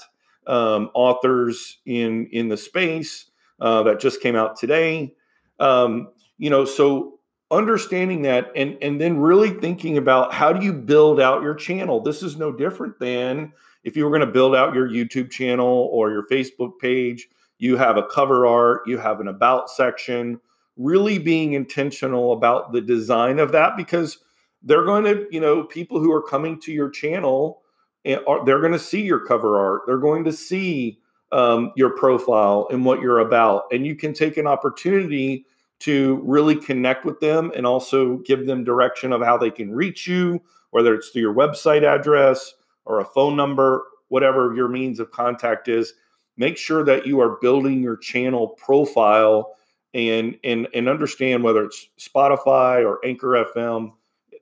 um, 0.47 0.89
authors 0.93 1.79
in 1.85 2.27
in 2.31 2.49
the 2.49 2.57
space 2.57 3.25
uh, 3.59 3.83
that 3.83 3.99
just 3.99 4.21
came 4.21 4.35
out 4.35 4.57
today. 4.57 5.13
Um, 5.59 6.09
you 6.37 6.49
know, 6.49 6.65
so 6.65 7.19
understanding 7.51 8.21
that 8.23 8.51
and 8.55 8.77
and 8.81 8.99
then 8.99 9.19
really 9.19 9.49
thinking 9.49 9.97
about 9.97 10.33
how 10.33 10.53
do 10.53 10.65
you 10.65 10.73
build 10.73 11.19
out 11.19 11.43
your 11.43 11.53
channel. 11.53 11.99
This 11.99 12.23
is 12.23 12.37
no 12.37 12.51
different 12.51 12.99
than 12.99 13.51
if 13.83 13.97
you 13.97 14.03
were 14.05 14.09
going 14.09 14.25
to 14.25 14.31
build 14.31 14.55
out 14.55 14.73
your 14.73 14.87
YouTube 14.87 15.29
channel 15.31 15.89
or 15.91 16.11
your 16.11 16.25
Facebook 16.27 16.79
page. 16.79 17.27
You 17.57 17.77
have 17.77 17.97
a 17.97 18.03
cover 18.03 18.47
art, 18.47 18.81
you 18.87 18.97
have 18.97 19.19
an 19.19 19.27
about 19.27 19.69
section. 19.69 20.39
really 20.77 21.19
being 21.19 21.53
intentional 21.53 22.33
about 22.33 22.71
the 22.71 22.81
design 22.81 23.39
of 23.39 23.51
that 23.51 23.77
because 23.77 24.17
they're 24.63 24.85
going 24.85 25.03
to, 25.03 25.27
you 25.31 25.39
know, 25.39 25.63
people 25.63 25.99
who 25.99 26.11
are 26.11 26.21
coming 26.21 26.59
to 26.61 26.71
your 26.71 26.89
channel, 26.89 27.61
eh, 28.05 28.17
they're 28.45 28.61
going 28.61 28.71
to 28.71 28.79
see 28.79 29.01
your 29.01 29.19
cover 29.25 29.59
art. 29.59 29.81
They're 29.85 29.97
going 29.97 30.23
to 30.23 30.33
see 30.33 30.99
um, 31.31 31.71
your 31.75 31.91
profile 31.91 32.67
and 32.71 32.85
what 32.85 33.01
you're 33.01 33.19
about. 33.19 33.65
And 33.71 33.85
you 33.85 33.95
can 33.95 34.13
take 34.13 34.37
an 34.37 34.47
opportunity 34.47 35.45
to 35.81 36.21
really 36.23 36.55
connect 36.55 37.05
with 37.05 37.19
them 37.19 37.51
and 37.55 37.65
also 37.65 38.17
give 38.17 38.45
them 38.45 38.63
direction 38.63 39.11
of 39.11 39.21
how 39.21 39.35
they 39.35 39.49
can 39.49 39.71
reach 39.71 40.07
you, 40.07 40.39
whether 40.69 40.93
it's 40.93 41.09
through 41.09 41.23
your 41.23 41.33
website 41.33 41.83
address 41.83 42.53
or 42.85 42.99
a 42.99 43.05
phone 43.05 43.35
number, 43.35 43.83
whatever 44.09 44.53
your 44.55 44.67
means 44.67 44.99
of 44.99 45.11
contact 45.11 45.67
is. 45.67 45.93
Make 46.37 46.57
sure 46.57 46.85
that 46.85 47.07
you 47.07 47.19
are 47.19 47.37
building 47.41 47.81
your 47.81 47.97
channel 47.97 48.49
profile 48.49 49.55
and 49.93 50.37
and 50.43 50.67
and 50.73 50.87
understand 50.87 51.43
whether 51.43 51.65
it's 51.65 51.89
Spotify 51.99 52.85
or 52.85 53.03
Anchor 53.05 53.45
FM. 53.55 53.91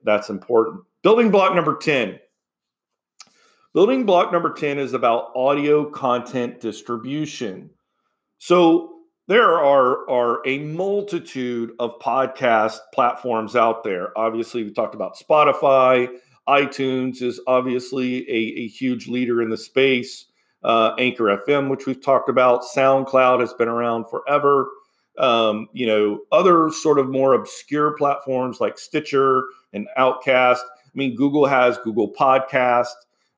That's 0.04 0.30
important. 0.30 0.82
Building 1.02 1.30
block 1.30 1.54
number 1.54 1.76
10. 1.76 2.20
Building 3.72 4.04
block 4.04 4.32
number 4.32 4.52
10 4.52 4.78
is 4.78 4.92
about 4.92 5.32
audio 5.34 5.88
content 5.88 6.60
distribution. 6.60 7.70
So 8.38 8.99
there 9.30 9.60
are, 9.60 10.10
are 10.10 10.40
a 10.44 10.58
multitude 10.58 11.70
of 11.78 11.96
podcast 12.00 12.78
platforms 12.92 13.54
out 13.54 13.84
there. 13.84 14.16
Obviously, 14.18 14.64
we 14.64 14.72
talked 14.72 14.96
about 14.96 15.16
Spotify. 15.16 16.08
iTunes 16.48 17.22
is 17.22 17.40
obviously 17.46 18.28
a, 18.28 18.62
a 18.62 18.66
huge 18.66 19.06
leader 19.06 19.40
in 19.40 19.48
the 19.48 19.56
space. 19.56 20.26
Uh, 20.64 20.94
Anchor 20.98 21.38
FM, 21.46 21.70
which 21.70 21.86
we've 21.86 22.02
talked 22.02 22.28
about. 22.28 22.64
SoundCloud 22.64 23.38
has 23.38 23.54
been 23.54 23.68
around 23.68 24.06
forever 24.10 24.68
um, 25.18 25.68
you 25.72 25.86
know, 25.86 26.20
other 26.32 26.70
sort 26.70 26.98
of 26.98 27.08
more 27.08 27.34
obscure 27.34 27.92
platforms 27.92 28.58
like 28.58 28.78
Stitcher 28.78 29.44
and 29.72 29.86
Outcast. 29.96 30.64
I 30.66 30.90
mean, 30.94 31.14
Google 31.14 31.46
has 31.46 31.78
Google 31.78 32.12
Podcast. 32.12 32.94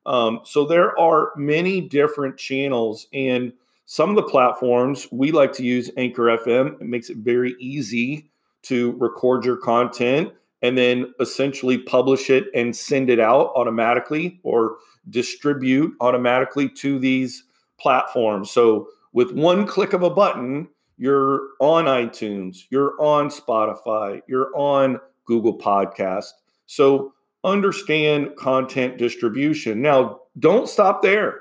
Um, 0.06 0.40
so 0.44 0.64
there 0.64 0.98
are 0.98 1.32
many 1.36 1.80
different 1.80 2.38
channels, 2.38 3.08
and 3.12 3.52
some 3.86 4.10
of 4.10 4.16
the 4.16 4.22
platforms 4.22 5.08
we 5.10 5.32
like 5.32 5.52
to 5.54 5.64
use 5.64 5.90
Anchor 5.96 6.36
FM. 6.38 6.80
It 6.80 6.86
makes 6.86 7.10
it 7.10 7.18
very 7.18 7.54
easy 7.58 8.30
to 8.62 8.92
record 8.92 9.44
your 9.44 9.56
content 9.56 10.32
and 10.62 10.78
then 10.78 11.12
essentially 11.20 11.78
publish 11.78 12.30
it 12.30 12.46
and 12.54 12.74
send 12.74 13.10
it 13.10 13.18
out 13.18 13.52
automatically 13.56 14.40
or 14.44 14.76
distribute 15.10 15.92
automatically 16.00 16.68
to 16.68 16.98
these 16.98 17.44
platforms. 17.78 18.50
So 18.50 18.88
with 19.12 19.32
one 19.32 19.66
click 19.66 19.92
of 19.92 20.02
a 20.04 20.10
button, 20.10 20.68
you're 20.96 21.48
on 21.58 21.86
iTunes, 21.86 22.64
you're 22.70 22.94
on 23.00 23.28
Spotify, 23.28 24.22
you're 24.28 24.50
on 24.54 25.00
Google 25.24 25.58
Podcast. 25.58 26.30
So 26.66 27.12
understand 27.42 28.36
content 28.36 28.98
distribution. 28.98 29.82
Now, 29.82 30.20
don't 30.38 30.68
stop 30.68 31.02
there. 31.02 31.40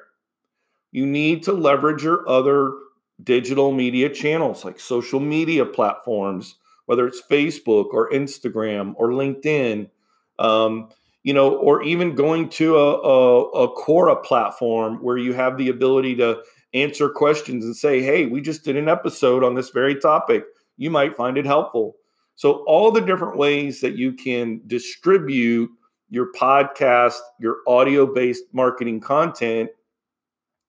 You 0.92 1.06
need 1.06 1.44
to 1.44 1.54
leverage 1.54 2.04
your 2.04 2.28
other 2.28 2.74
digital 3.24 3.72
media 3.72 4.10
channels 4.10 4.66
like 4.66 4.80
social 4.80 5.20
media 5.20 5.66
platforms, 5.66 6.56
whether 6.86 7.08
it's 7.08 7.22
Facebook 7.22 7.88
or 7.92 8.10
Instagram 8.12 8.94
or 8.98 9.10
LinkedIn, 9.10 9.90
um, 10.40 10.90
you 11.24 11.34
know, 11.34 11.56
or 11.56 11.84
even 11.84 12.16
going 12.16 12.50
to 12.50 12.78
a, 12.78 13.00
a, 13.02 13.42
a 13.52 13.76
Quora 13.76 14.22
platform 14.24 14.98
where 15.04 15.18
you 15.18 15.34
have 15.34 15.58
the 15.58 15.70
ability 15.70 16.16
to 16.16 16.42
answer 16.74 17.10
questions 17.10 17.64
and 17.64 17.76
say, 17.76 18.02
hey, 18.02 18.26
we 18.26 18.42
just 18.42 18.64
did 18.64 18.76
an 18.76 18.90
episode 18.90 19.44
on 19.44 19.56
this 19.56 19.70
very 19.70 19.96
topic. 19.96 20.46
You 20.78 20.90
might 20.90 21.16
find 21.16 21.38
it 21.38 21.46
helpful. 21.46 21.96
So, 22.36 22.64
all 22.66 22.92
the 22.92 23.02
different 23.02 23.38
ways 23.38 23.82
that 23.82 23.96
you 23.96 24.14
can 24.14 24.62
distribute 24.66 25.70
your 26.10 26.32
podcast, 26.34 27.20
your 27.40 27.58
audio 27.68 28.12
based 28.12 28.46
marketing 28.52 29.00
content, 29.00 29.70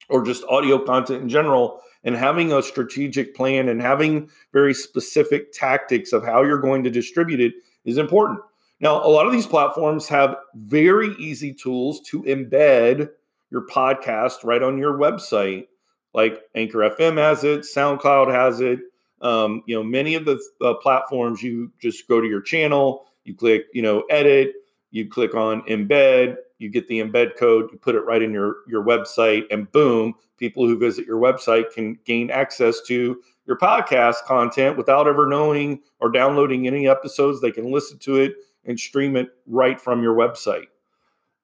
or 0.09 0.25
just 0.25 0.45
audio 0.45 0.79
content 0.79 1.23
in 1.23 1.29
general, 1.29 1.81
and 2.05 2.17
having 2.17 2.53
a 2.53 2.63
strategic 2.63 3.35
plan 3.35 3.69
and 3.69 3.81
having 3.81 4.29
very 4.53 4.75
specific 4.75 5.53
tactics 5.53 6.13
of 6.13 6.25
how 6.25 6.43
you're 6.43 6.61
going 6.61 6.85
to 6.85 6.91
distribute 6.91 7.41
it 7.41 7.55
is 7.85 7.99
important. 7.99 8.41
Now, 8.81 9.03
a 9.05 9.07
lot 9.07 9.27
of 9.27 9.33
these 9.33 9.47
platforms 9.47 10.09
have 10.09 10.37
very 10.55 11.15
easy 11.19 11.55
tools 11.55 12.01
to 12.09 12.23
embed 12.25 13.11
your 13.51 13.67
podcast 13.69 14.43
right 14.43 14.63
on 14.63 14.79
your 14.79 14.95
website 14.95 15.67
like 16.15 16.43
Anchor 16.55 16.79
FM 16.79 17.17
has 17.17 17.45
it, 17.45 17.61
SoundCloud 17.61 18.33
has 18.33 18.61
it. 18.61 18.81
Um, 19.21 19.63
you 19.67 19.77
know, 19.77 19.83
many 19.83 20.15
of 20.15 20.25
the 20.25 20.43
uh, 20.61 20.75
platforms 20.75 21.43
you 21.43 21.73
just 21.81 22.09
go 22.09 22.21
to 22.21 22.27
your 22.27 22.41
channel, 22.41 23.07
you 23.25 23.35
click, 23.35 23.67
you 23.73 23.83
know, 23.83 24.03
edit, 24.11 24.53
you 24.91 25.09
click 25.09 25.35
on 25.35 25.63
embed, 25.63 26.37
you 26.63 26.71
get 26.71 26.89
the 26.89 27.01
embed 27.01 27.37
code, 27.37 27.69
you 27.73 27.79
put 27.79 27.95
it 27.95 28.07
right 28.07 28.23
in 28.23 28.33
your 28.33 28.57
your 28.67 28.83
website, 28.85 29.45
and 29.51 29.71
boom, 29.73 30.15
people 30.39 30.67
who 30.67 30.79
visit 30.79 31.07
your 31.07 31.21
website 31.21 31.73
can 31.73 31.99
gain 32.05 32.31
access 32.31 32.81
to 32.83 33.21
your 33.47 33.59
podcast 33.59 34.25
content 34.25 34.77
without 34.77 35.09
ever 35.09 35.27
knowing 35.27 35.81
or 36.01 36.11
downloading 36.11 36.67
any 36.67 36.89
episodes. 36.89 37.41
They 37.41 37.51
can 37.51 37.71
listen 37.71 37.99
to 38.01 38.17
it 38.17 38.37
and 38.65 38.79
stream 38.79 39.17
it 39.17 39.31
right 39.47 39.81
from 39.81 40.03
your 40.03 40.15
website. 40.15 40.67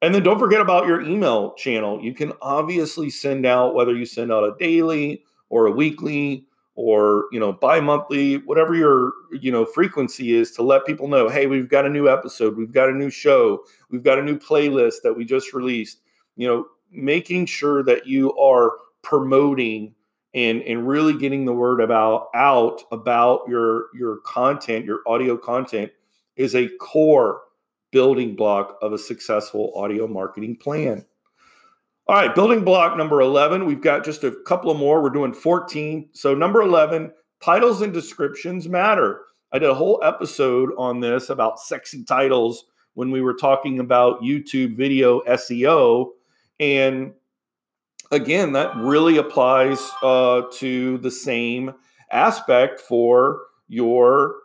And 0.01 0.15
then 0.15 0.23
don't 0.23 0.39
forget 0.39 0.61
about 0.61 0.87
your 0.87 1.01
email 1.01 1.55
channel. 1.55 2.01
You 2.01 2.15
can 2.15 2.33
obviously 2.41 3.11
send 3.11 3.45
out 3.45 3.75
whether 3.75 3.97
you 3.97 4.07
send 4.07 4.33
out 4.33 4.45
a 4.45 4.55
daily 4.59 5.25
or 5.49 5.67
a 5.67 5.73
weekly 5.73 6.47
or 6.79 7.25
you 7.33 7.41
know 7.41 7.53
bi-monthly 7.53 8.37
whatever 8.47 8.73
your 8.73 9.13
you 9.33 9.51
know 9.51 9.65
frequency 9.65 10.33
is 10.33 10.53
to 10.53 10.63
let 10.63 10.87
people 10.87 11.09
know 11.09 11.29
hey 11.29 11.49
we've 11.49 11.69
got 11.69 11.85
a 11.85 11.89
new 11.89 12.09
episode. 12.09 12.57
We've 12.57 12.71
got 12.71 12.89
a 12.89 12.93
new 12.93 13.11
show. 13.11 13.65
We've 13.91 14.05
got 14.05 14.21
a 14.21 14.23
new 14.23 14.39
playlist 14.39 15.03
that 15.03 15.13
we 15.13 15.25
just 15.25 15.53
released. 15.53 16.03
You 16.37 16.47
know 16.47 16.67
making 16.93 17.47
sure 17.47 17.83
that 17.83 18.07
you 18.07 18.33
are 18.39 18.77
promoting 19.03 19.93
and 20.35 20.63
and 20.63 20.87
really 20.87 21.19
getting 21.19 21.45
the 21.45 21.53
word 21.53 21.81
about 21.81 22.29
out 22.33 22.83
about 22.93 23.41
your 23.49 23.87
your 23.93 24.19
content 24.19 24.85
your 24.85 25.01
audio 25.05 25.37
content 25.37 25.91
is 26.37 26.55
a 26.55 26.69
core 26.79 27.41
building 27.91 28.37
block 28.37 28.79
of 28.83 28.93
a 28.93 28.99
successful 28.99 29.73
audio 29.75 30.07
marketing 30.07 30.55
plan. 30.55 31.05
All 32.11 32.17
right, 32.17 32.35
building 32.35 32.65
block 32.65 32.97
number 32.97 33.21
11. 33.21 33.67
We've 33.67 33.83
got 33.83 34.03
just 34.03 34.25
a 34.25 34.35
couple 34.47 34.71
of 34.71 34.79
more. 34.79 35.03
We're 35.03 35.11
doing 35.11 35.35
14. 35.35 36.09
So, 36.15 36.35
number 36.35 36.63
11, 36.63 37.13
titles 37.45 37.83
and 37.83 37.93
descriptions 37.93 38.67
matter. 38.67 39.27
I 39.53 39.59
did 39.59 39.69
a 39.69 39.75
whole 39.75 40.01
episode 40.03 40.71
on 40.79 41.01
this 41.01 41.29
about 41.29 41.61
sexy 41.61 42.05
titles 42.05 42.65
when 42.95 43.11
we 43.11 43.21
were 43.21 43.35
talking 43.35 43.79
about 43.79 44.23
YouTube 44.23 44.75
video 44.75 45.21
SEO. 45.25 46.13
And 46.59 47.13
again, 48.11 48.53
that 48.53 48.75
really 48.77 49.19
applies 49.19 49.79
uh, 50.03 50.45
to 50.53 50.97
the 50.99 51.11
same 51.11 51.75
aspect 52.11 52.81
for 52.81 53.43
your 53.69 54.37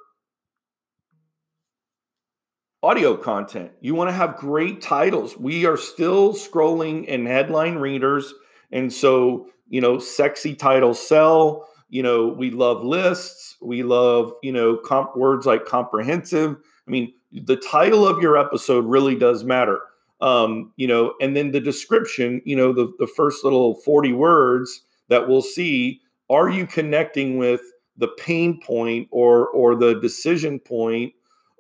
audio 2.84 3.16
content. 3.16 3.72
You 3.80 3.96
want 3.96 4.10
to 4.10 4.14
have 4.14 4.36
great 4.36 4.82
titles. 4.82 5.38
We 5.38 5.66
are 5.66 5.78
still 5.78 6.34
scrolling 6.34 7.06
in 7.06 7.26
headline 7.26 7.76
readers. 7.76 8.34
And 8.72 8.92
so, 8.92 9.48
you 9.70 9.80
know, 9.80 10.00
sexy 10.00 10.54
titles 10.54 11.06
sell. 11.06 11.70
You 11.90 12.04
know, 12.04 12.28
we 12.28 12.52
love 12.52 12.84
lists. 12.84 13.56
We 13.62 13.84
love, 13.84 14.34
you 14.44 14.52
know, 14.52 14.76
comp- 14.76 15.16
words 15.16 15.46
like 15.46 15.66
comprehensive. 15.66 16.58
I 16.86 16.92
mean, 16.92 17.14
the 17.32 17.56
title 17.56 18.06
of 18.06 18.22
your 18.22 18.38
episode 18.38 18.86
really 18.86 19.16
does 19.16 19.46
matter. 19.46 19.80
Um, 20.20 20.74
you 20.76 20.88
know, 20.88 21.14
and 21.22 21.36
then 21.36 21.52
the 21.52 21.62
description, 21.62 22.42
you 22.46 22.56
know, 22.56 22.74
the, 22.74 22.92
the 23.00 23.08
first 23.08 23.44
little 23.44 23.76
40 23.76 24.14
words 24.14 24.82
that 25.08 25.28
we'll 25.28 25.42
see, 25.42 26.02
are 26.30 26.50
you 26.50 26.68
connecting 26.68 27.38
with 27.38 27.62
the 27.98 28.08
pain 28.08 28.60
point 28.60 29.08
or 29.12 29.48
or 29.50 29.76
the 29.76 30.00
decision 30.00 30.60
point 30.60 31.14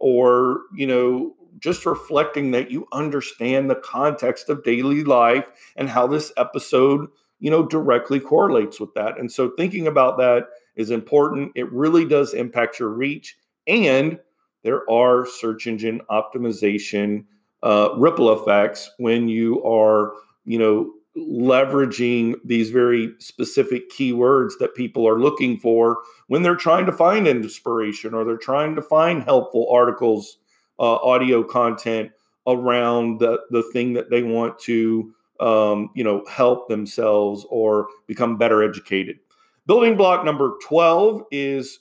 or 0.03 0.63
you 0.75 0.85
know 0.85 1.33
just 1.59 1.85
reflecting 1.85 2.51
that 2.51 2.69
you 2.69 2.85
understand 2.91 3.69
the 3.69 3.75
context 3.75 4.49
of 4.49 4.63
daily 4.65 5.01
life 5.05 5.49
and 5.77 5.89
how 5.89 6.05
this 6.05 6.33
episode 6.35 7.07
you 7.39 7.49
know 7.49 7.65
directly 7.65 8.19
correlates 8.19 8.79
with 8.81 8.93
that. 8.95 9.17
And 9.17 9.31
so 9.31 9.51
thinking 9.57 9.87
about 9.87 10.17
that 10.17 10.47
is 10.75 10.91
important. 10.91 11.53
It 11.55 11.71
really 11.71 12.05
does 12.05 12.33
impact 12.33 12.79
your 12.79 12.89
reach. 12.89 13.37
And 13.65 14.19
there 14.63 14.89
are 14.91 15.25
search 15.25 15.67
engine 15.67 16.01
optimization 16.11 17.23
uh, 17.61 17.89
ripple 17.95 18.33
effects 18.33 18.91
when 18.97 19.29
you 19.29 19.63
are 19.63 20.11
you 20.43 20.59
know 20.59 20.91
leveraging 21.17 22.35
these 22.43 22.71
very 22.71 23.13
specific 23.19 23.89
keywords 23.91 24.53
that 24.59 24.75
people 24.75 25.07
are 25.07 25.19
looking 25.19 25.57
for 25.59 25.99
when 26.27 26.41
they're 26.41 26.55
trying 26.55 26.85
to 26.85 26.91
find 26.91 27.27
inspiration 27.27 28.13
or 28.13 28.23
they're 28.23 28.37
trying 28.37 28.75
to 28.75 28.81
find 28.81 29.23
helpful 29.23 29.67
articles, 29.71 30.37
uh, 30.79 30.95
audio 30.95 31.43
content 31.43 32.11
around 32.47 33.19
the, 33.19 33.39
the 33.51 33.63
thing 33.71 33.93
that 33.93 34.09
they 34.09 34.23
want 34.23 34.57
to, 34.57 35.13
um, 35.39 35.89
you 35.93 36.03
know, 36.03 36.25
help 36.25 36.67
themselves 36.67 37.45
or 37.49 37.87
become 38.07 38.37
better 38.37 38.63
educated. 38.63 39.17
Building 39.65 39.95
block 39.95 40.25
number 40.25 40.57
12 40.63 41.23
is 41.31 41.79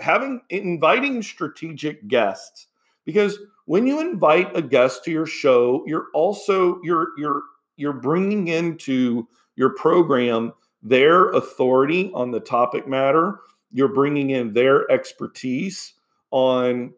having 0.00 0.40
inviting 0.50 1.22
strategic 1.22 2.06
guests 2.08 2.66
because 3.04 3.38
when 3.64 3.86
you 3.86 4.00
invite 4.00 4.54
a 4.56 4.60
guest 4.60 5.04
to 5.04 5.10
your 5.10 5.24
show, 5.24 5.82
you're 5.86 6.08
also 6.12 6.78
you're 6.82 7.08
you're 7.16 7.42
you're 7.82 7.92
bringing 7.92 8.48
into 8.48 9.28
your 9.56 9.74
program 9.74 10.52
their 10.82 11.30
authority 11.30 12.10
on 12.14 12.30
the 12.30 12.40
topic 12.40 12.88
matter. 12.88 13.40
You're 13.72 13.92
bringing 13.92 14.30
in 14.30 14.52
their 14.52 14.90
expertise 14.90 15.94
on 16.30 16.94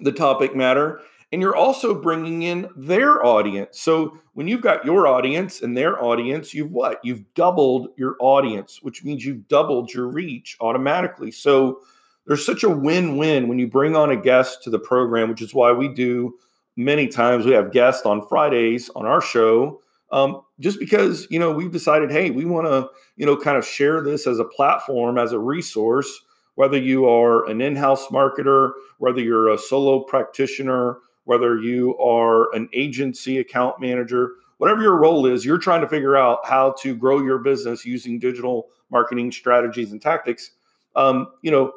the 0.00 0.12
topic 0.12 0.56
matter 0.56 1.00
and 1.32 1.40
you're 1.40 1.56
also 1.56 1.94
bringing 1.94 2.42
in 2.42 2.68
their 2.76 3.24
audience. 3.24 3.80
So 3.80 4.18
when 4.34 4.48
you've 4.48 4.60
got 4.60 4.84
your 4.84 5.06
audience 5.06 5.62
and 5.62 5.76
their 5.76 6.02
audience, 6.02 6.52
you've 6.52 6.70
what? 6.70 7.00
You've 7.02 7.24
doubled 7.34 7.88
your 7.96 8.16
audience, 8.20 8.80
which 8.82 9.02
means 9.02 9.24
you've 9.24 9.48
doubled 9.48 9.92
your 9.92 10.08
reach 10.08 10.58
automatically. 10.60 11.30
So 11.30 11.80
there's 12.26 12.44
such 12.44 12.64
a 12.64 12.68
win-win 12.68 13.48
when 13.48 13.58
you 13.58 13.66
bring 13.66 13.96
on 13.96 14.10
a 14.10 14.16
guest 14.16 14.62
to 14.64 14.70
the 14.70 14.78
program, 14.78 15.30
which 15.30 15.42
is 15.42 15.54
why 15.54 15.72
we 15.72 15.88
do 15.88 16.34
many 16.76 17.08
times 17.08 17.44
we 17.44 17.52
have 17.52 17.72
guests 17.72 18.06
on 18.06 18.26
Fridays 18.26 18.90
on 18.90 19.06
our 19.06 19.20
show. 19.20 19.80
Um, 20.10 20.42
just 20.60 20.78
because 20.78 21.26
you 21.30 21.38
know 21.38 21.52
we've 21.52 21.72
decided, 21.72 22.10
hey, 22.10 22.30
we 22.30 22.44
want 22.44 22.66
to 22.66 22.88
you 23.16 23.26
know 23.26 23.36
kind 23.36 23.56
of 23.56 23.66
share 23.66 24.02
this 24.02 24.26
as 24.26 24.38
a 24.38 24.44
platform, 24.44 25.18
as 25.18 25.32
a 25.32 25.38
resource. 25.38 26.22
Whether 26.54 26.76
you 26.76 27.08
are 27.08 27.48
an 27.48 27.62
in-house 27.62 28.08
marketer, 28.08 28.72
whether 28.98 29.22
you're 29.22 29.48
a 29.48 29.56
solo 29.56 30.00
practitioner, 30.00 30.98
whether 31.24 31.58
you 31.58 31.96
are 31.98 32.54
an 32.54 32.68
agency 32.74 33.38
account 33.38 33.80
manager, 33.80 34.32
whatever 34.58 34.82
your 34.82 34.96
role 34.96 35.24
is, 35.24 35.46
you're 35.46 35.58
trying 35.58 35.80
to 35.80 35.88
figure 35.88 36.16
out 36.16 36.40
how 36.44 36.74
to 36.80 36.94
grow 36.94 37.22
your 37.22 37.38
business 37.38 37.86
using 37.86 38.18
digital 38.18 38.68
marketing 38.90 39.32
strategies 39.32 39.92
and 39.92 40.02
tactics. 40.02 40.52
Um, 40.94 41.28
you 41.42 41.50
know, 41.50 41.72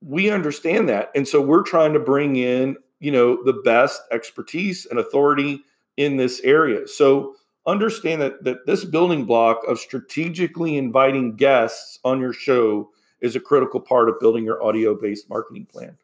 we 0.00 0.30
understand 0.30 0.88
that. 0.88 1.10
And 1.14 1.26
so 1.26 1.40
we're 1.40 1.62
trying 1.62 1.92
to 1.94 1.98
bring 1.98 2.36
in, 2.36 2.76
you 3.00 3.10
know, 3.10 3.42
the 3.42 3.52
best 3.52 4.02
expertise 4.10 4.86
and 4.86 4.98
authority 4.98 5.62
in 5.96 6.16
this 6.16 6.40
area. 6.40 6.86
So 6.88 7.34
understand 7.66 8.20
that, 8.22 8.44
that 8.44 8.66
this 8.66 8.84
building 8.84 9.24
block 9.24 9.62
of 9.66 9.78
strategically 9.78 10.76
inviting 10.76 11.36
guests 11.36 11.98
on 12.04 12.20
your 12.20 12.32
show 12.32 12.90
is 13.20 13.36
a 13.36 13.40
critical 13.40 13.80
part 13.80 14.08
of 14.08 14.20
building 14.20 14.44
your 14.44 14.62
audio 14.62 14.94
based 14.94 15.28
marketing 15.30 15.66
plan. 15.66 15.96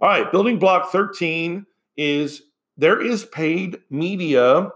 All 0.00 0.08
right, 0.08 0.30
building 0.30 0.58
block 0.58 0.90
13 0.90 1.66
is 1.96 2.42
there 2.76 3.00
is 3.00 3.24
paid 3.26 3.78
media 3.90 4.70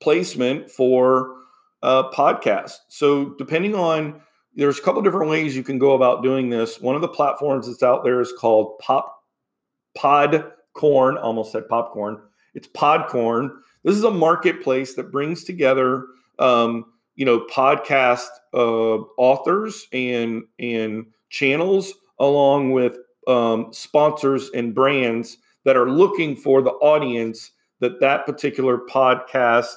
placement 0.00 0.70
for 0.70 1.34
uh, 1.82 2.10
podcasts. 2.10 2.78
So 2.88 3.30
depending 3.30 3.74
on 3.74 4.20
there's 4.54 4.78
a 4.78 4.82
couple 4.82 5.02
different 5.02 5.30
ways 5.30 5.56
you 5.56 5.62
can 5.62 5.78
go 5.78 5.94
about 5.94 6.22
doing 6.22 6.50
this. 6.50 6.80
One 6.80 6.96
of 6.96 7.00
the 7.00 7.08
platforms 7.08 7.66
that's 7.66 7.82
out 7.82 8.02
there 8.02 8.20
is 8.20 8.32
called 8.32 8.78
Pop 8.78 9.17
Podcorn. 9.98 11.22
Almost 11.22 11.52
said 11.52 11.68
popcorn. 11.68 12.20
It's 12.54 12.68
Podcorn. 12.68 13.50
This 13.84 13.96
is 13.96 14.04
a 14.04 14.10
marketplace 14.10 14.94
that 14.94 15.12
brings 15.12 15.44
together, 15.44 16.06
um, 16.38 16.86
you 17.16 17.24
know, 17.24 17.46
podcast 17.50 18.28
uh, 18.54 18.98
authors 19.16 19.86
and 19.92 20.44
and 20.58 21.06
channels 21.30 21.92
along 22.18 22.72
with 22.72 22.98
um, 23.26 23.68
sponsors 23.72 24.50
and 24.54 24.74
brands 24.74 25.38
that 25.64 25.76
are 25.76 25.90
looking 25.90 26.34
for 26.34 26.62
the 26.62 26.70
audience 26.70 27.50
that 27.80 28.00
that 28.00 28.26
particular 28.26 28.78
podcast 28.78 29.74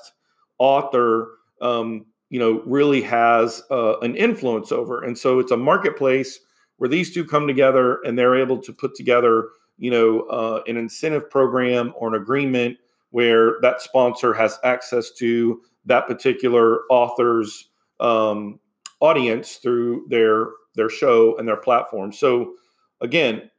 author 0.57 1.31
um, 1.61 2.05
you 2.29 2.39
know 2.39 2.61
really 2.65 3.01
has 3.01 3.61
uh, 3.71 3.99
an 3.99 4.15
influence 4.15 4.71
over 4.71 5.03
and 5.03 5.17
so 5.17 5.39
it's 5.39 5.51
a 5.51 5.57
marketplace 5.57 6.39
where 6.77 6.89
these 6.89 7.13
two 7.13 7.25
come 7.25 7.45
together 7.45 7.99
and 8.03 8.17
they're 8.17 8.35
able 8.35 8.57
to 8.57 8.73
put 8.73 8.95
together 8.95 9.49
you 9.77 9.91
know 9.91 10.21
uh, 10.21 10.61
an 10.67 10.77
incentive 10.77 11.29
program 11.29 11.93
or 11.97 12.09
an 12.13 12.21
agreement 12.21 12.77
where 13.09 13.55
that 13.61 13.81
sponsor 13.81 14.33
has 14.33 14.59
access 14.63 15.11
to 15.11 15.61
that 15.85 16.07
particular 16.07 16.81
author's 16.89 17.69
um, 17.99 18.59
audience 18.99 19.55
through 19.55 20.05
their 20.09 20.47
their 20.75 20.89
show 20.89 21.37
and 21.37 21.47
their 21.47 21.57
platform. 21.57 22.11
So 22.11 22.53
again 23.01 23.49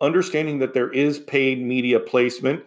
understanding 0.00 0.58
that 0.58 0.74
there 0.74 0.90
is 0.90 1.18
paid 1.18 1.62
media 1.62 2.00
placement, 2.00 2.64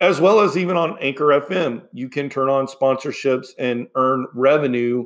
as 0.00 0.20
well 0.20 0.40
as 0.40 0.56
even 0.56 0.76
on 0.76 0.98
Anchor 1.00 1.40
FM, 1.40 1.82
you 1.92 2.08
can 2.08 2.28
turn 2.28 2.48
on 2.48 2.66
sponsorships 2.66 3.48
and 3.58 3.88
earn 3.94 4.26
revenue 4.34 5.04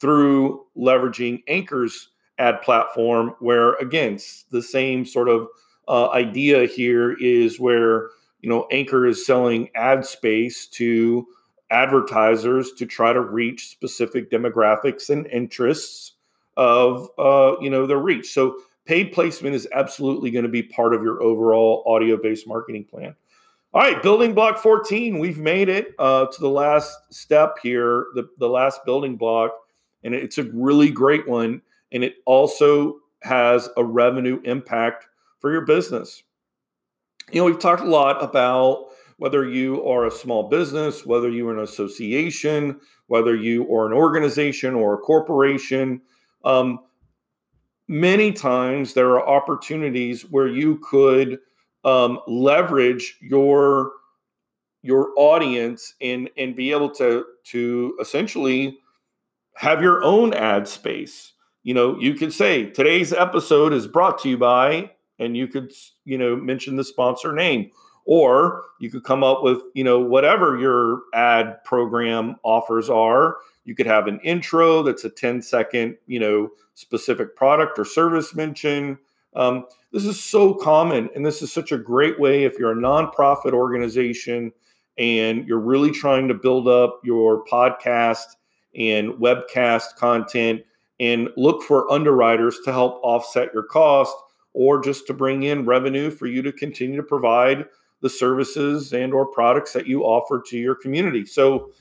through 0.00 0.64
leveraging 0.76 1.42
Anchor's 1.48 2.10
ad 2.38 2.60
platform, 2.62 3.34
where 3.40 3.74
again, 3.74 4.18
the 4.50 4.62
same 4.62 5.04
sort 5.04 5.28
of 5.28 5.48
uh, 5.88 6.10
idea 6.10 6.66
here 6.66 7.12
is 7.20 7.60
where 7.60 8.10
you 8.40 8.48
know 8.48 8.66
Anchor 8.70 9.06
is 9.06 9.26
selling 9.26 9.68
ad 9.74 10.04
space 10.04 10.66
to 10.68 11.26
advertisers 11.70 12.72
to 12.72 12.86
try 12.86 13.12
to 13.12 13.20
reach 13.20 13.68
specific 13.68 14.30
demographics 14.30 15.10
and 15.10 15.26
interests 15.26 16.12
of 16.56 17.08
uh, 17.18 17.56
you 17.60 17.70
know 17.70 17.86
their 17.86 17.98
reach. 17.98 18.32
So 18.32 18.58
paid 18.84 19.12
placement 19.12 19.54
is 19.54 19.68
absolutely 19.72 20.30
going 20.30 20.44
to 20.44 20.50
be 20.50 20.62
part 20.62 20.94
of 20.94 21.02
your 21.02 21.22
overall 21.22 21.82
audio 21.86 22.16
based 22.16 22.46
marketing 22.46 22.84
plan. 22.84 23.14
All 23.74 23.82
right, 23.82 24.02
building 24.02 24.32
block 24.32 24.58
14, 24.58 25.18
we've 25.18 25.38
made 25.38 25.68
it 25.68 25.88
uh, 25.98 26.26
to 26.26 26.40
the 26.40 26.48
last 26.48 26.96
step 27.10 27.56
here, 27.62 28.06
the, 28.14 28.26
the 28.38 28.48
last 28.48 28.86
building 28.86 29.16
block, 29.16 29.52
and 30.02 30.14
it's 30.14 30.38
a 30.38 30.44
really 30.44 30.88
great 30.88 31.28
one. 31.28 31.60
And 31.92 32.02
it 32.02 32.16
also 32.24 33.00
has 33.22 33.68
a 33.76 33.84
revenue 33.84 34.40
impact 34.44 35.08
for 35.46 35.52
your 35.52 35.60
business. 35.60 36.24
You 37.30 37.40
know, 37.40 37.44
we've 37.44 37.60
talked 37.60 37.82
a 37.82 37.88
lot 37.88 38.20
about 38.20 38.86
whether 39.16 39.48
you 39.48 39.86
are 39.86 40.04
a 40.04 40.10
small 40.10 40.48
business, 40.48 41.06
whether 41.06 41.30
you're 41.30 41.56
an 41.56 41.62
association, 41.62 42.80
whether 43.06 43.36
you 43.36 43.72
are 43.72 43.86
an 43.86 43.92
organization 43.92 44.74
or 44.74 44.94
a 44.94 44.98
corporation. 44.98 46.02
Um, 46.44 46.80
many 47.86 48.32
times 48.32 48.94
there 48.94 49.10
are 49.10 49.24
opportunities 49.24 50.22
where 50.22 50.48
you 50.48 50.78
could 50.78 51.38
um, 51.84 52.18
leverage 52.26 53.16
your 53.20 53.92
your 54.82 55.10
audience 55.16 55.94
and 56.00 56.28
and 56.36 56.56
be 56.56 56.72
able 56.72 56.90
to 56.90 57.24
to 57.52 57.96
essentially 58.00 58.78
have 59.54 59.80
your 59.80 60.02
own 60.02 60.34
ad 60.34 60.66
space 60.66 61.34
you 61.62 61.72
know 61.72 61.96
you 62.00 62.14
could 62.14 62.32
say 62.32 62.66
today's 62.66 63.12
episode 63.12 63.72
is 63.72 63.86
brought 63.86 64.18
to 64.18 64.28
you 64.28 64.36
by 64.36 64.90
and 65.18 65.36
you 65.36 65.46
could 65.46 65.72
you 66.04 66.18
know 66.18 66.36
mention 66.36 66.76
the 66.76 66.84
sponsor 66.84 67.32
name. 67.32 67.70
Or 68.08 68.62
you 68.78 68.88
could 68.88 69.02
come 69.02 69.24
up 69.24 69.42
with 69.42 69.60
you 69.74 69.84
know 69.84 69.98
whatever 70.00 70.58
your 70.58 71.02
ad 71.14 71.62
program 71.64 72.36
offers 72.42 72.88
are. 72.88 73.36
You 73.64 73.74
could 73.74 73.86
have 73.86 74.06
an 74.06 74.20
intro 74.20 74.82
that's 74.82 75.04
a 75.04 75.10
10 75.10 75.42
second 75.42 75.96
you 76.06 76.20
know 76.20 76.50
specific 76.74 77.34
product 77.34 77.78
or 77.78 77.84
service 77.84 78.34
mention. 78.34 78.98
Um, 79.34 79.66
this 79.92 80.04
is 80.04 80.22
so 80.22 80.54
common 80.54 81.10
and 81.14 81.26
this 81.26 81.42
is 81.42 81.52
such 81.52 81.72
a 81.72 81.78
great 81.78 82.18
way 82.18 82.44
if 82.44 82.58
you're 82.58 82.72
a 82.72 82.76
nonprofit 82.76 83.52
organization 83.52 84.52
and 84.98 85.46
you're 85.46 85.58
really 85.58 85.90
trying 85.90 86.28
to 86.28 86.34
build 86.34 86.68
up 86.68 87.00
your 87.04 87.44
podcast 87.44 88.36
and 88.74 89.12
webcast 89.14 89.96
content 89.96 90.62
and 91.00 91.28
look 91.36 91.62
for 91.62 91.90
underwriters 91.90 92.60
to 92.64 92.72
help 92.72 93.00
offset 93.02 93.52
your 93.52 93.64
cost 93.64 94.14
or 94.56 94.80
just 94.80 95.06
to 95.06 95.12
bring 95.12 95.42
in 95.42 95.66
revenue 95.66 96.10
for 96.10 96.26
you 96.26 96.40
to 96.40 96.50
continue 96.50 96.96
to 96.96 97.02
provide 97.02 97.66
the 98.00 98.08
services 98.08 98.94
and 98.94 99.12
or 99.12 99.26
products 99.26 99.74
that 99.74 99.86
you 99.86 100.02
offer 100.02 100.42
to 100.46 100.56
your 100.56 100.74
community. 100.74 101.26
So 101.26 101.72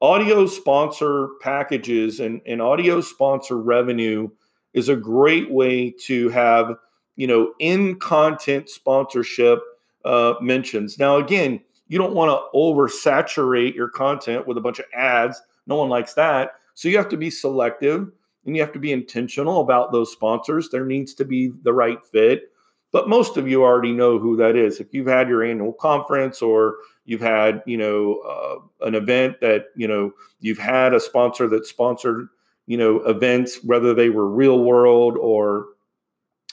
audio 0.00 0.46
sponsor 0.46 1.28
packages 1.42 2.20
and, 2.20 2.40
and 2.46 2.62
audio 2.62 3.02
sponsor 3.02 3.58
revenue 3.58 4.30
is 4.72 4.88
a 4.88 4.96
great 4.96 5.50
way 5.50 5.90
to 6.06 6.30
have, 6.30 6.74
you 7.16 7.26
know, 7.26 7.52
in 7.58 7.98
content 7.98 8.70
sponsorship 8.70 9.60
uh, 10.06 10.34
mentions. 10.40 10.98
Now, 10.98 11.18
again, 11.18 11.60
you 11.88 11.98
don't 11.98 12.14
want 12.14 12.30
to 12.30 12.58
oversaturate 12.58 13.74
your 13.74 13.90
content 13.90 14.46
with 14.46 14.56
a 14.56 14.62
bunch 14.62 14.78
of 14.78 14.86
ads. 14.94 15.42
No 15.66 15.76
one 15.76 15.90
likes 15.90 16.14
that. 16.14 16.52
So 16.72 16.88
you 16.88 16.96
have 16.96 17.10
to 17.10 17.18
be 17.18 17.28
selective 17.28 18.10
and 18.44 18.56
you 18.56 18.62
have 18.62 18.72
to 18.72 18.78
be 18.78 18.92
intentional 18.92 19.60
about 19.60 19.92
those 19.92 20.12
sponsors. 20.12 20.68
There 20.68 20.84
needs 20.84 21.14
to 21.14 21.24
be 21.24 21.52
the 21.62 21.72
right 21.72 22.04
fit 22.04 22.52
but 22.92 23.08
most 23.08 23.38
of 23.38 23.48
you 23.48 23.64
already 23.64 23.92
know 23.92 24.18
who 24.18 24.36
that 24.36 24.54
is. 24.54 24.78
If 24.78 24.92
you've 24.92 25.06
had 25.06 25.28
your 25.28 25.42
annual 25.42 25.72
conference 25.72 26.42
or 26.42 26.76
you've 27.06 27.22
had, 27.22 27.62
you 27.66 27.78
know, 27.78 28.18
uh, 28.20 28.86
an 28.86 28.94
event 28.94 29.40
that, 29.40 29.66
you 29.74 29.88
know, 29.88 30.12
you've 30.40 30.58
had 30.58 30.92
a 30.92 31.00
sponsor 31.00 31.48
that 31.48 31.66
sponsored, 31.66 32.28
you 32.66 32.76
know, 32.76 32.98
events, 33.04 33.64
whether 33.64 33.94
they 33.94 34.10
were 34.10 34.28
real 34.28 34.62
world 34.62 35.16
or 35.16 35.68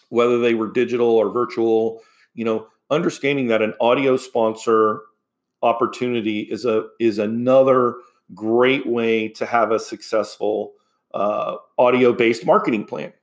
whether 0.07 0.39
they 0.39 0.55
were 0.55 0.71
digital 0.71 1.09
or 1.09 1.29
virtual, 1.29 2.01
you 2.33 2.45
know, 2.45 2.67
understanding 2.89 3.47
that 3.47 3.61
an 3.61 3.73
audio 3.81 4.15
sponsor 4.15 5.01
opportunity 5.61 6.39
is 6.39 6.63
a 6.63 6.87
is 7.01 7.19
another 7.19 7.95
great 8.33 8.87
way 8.87 9.27
to 9.27 9.45
have 9.45 9.71
a 9.71 9.79
successful 9.79 10.71
uh, 11.13 11.55
audio 11.77 12.13
based 12.13 12.45
marketing 12.45 12.85
plan. 12.85 13.13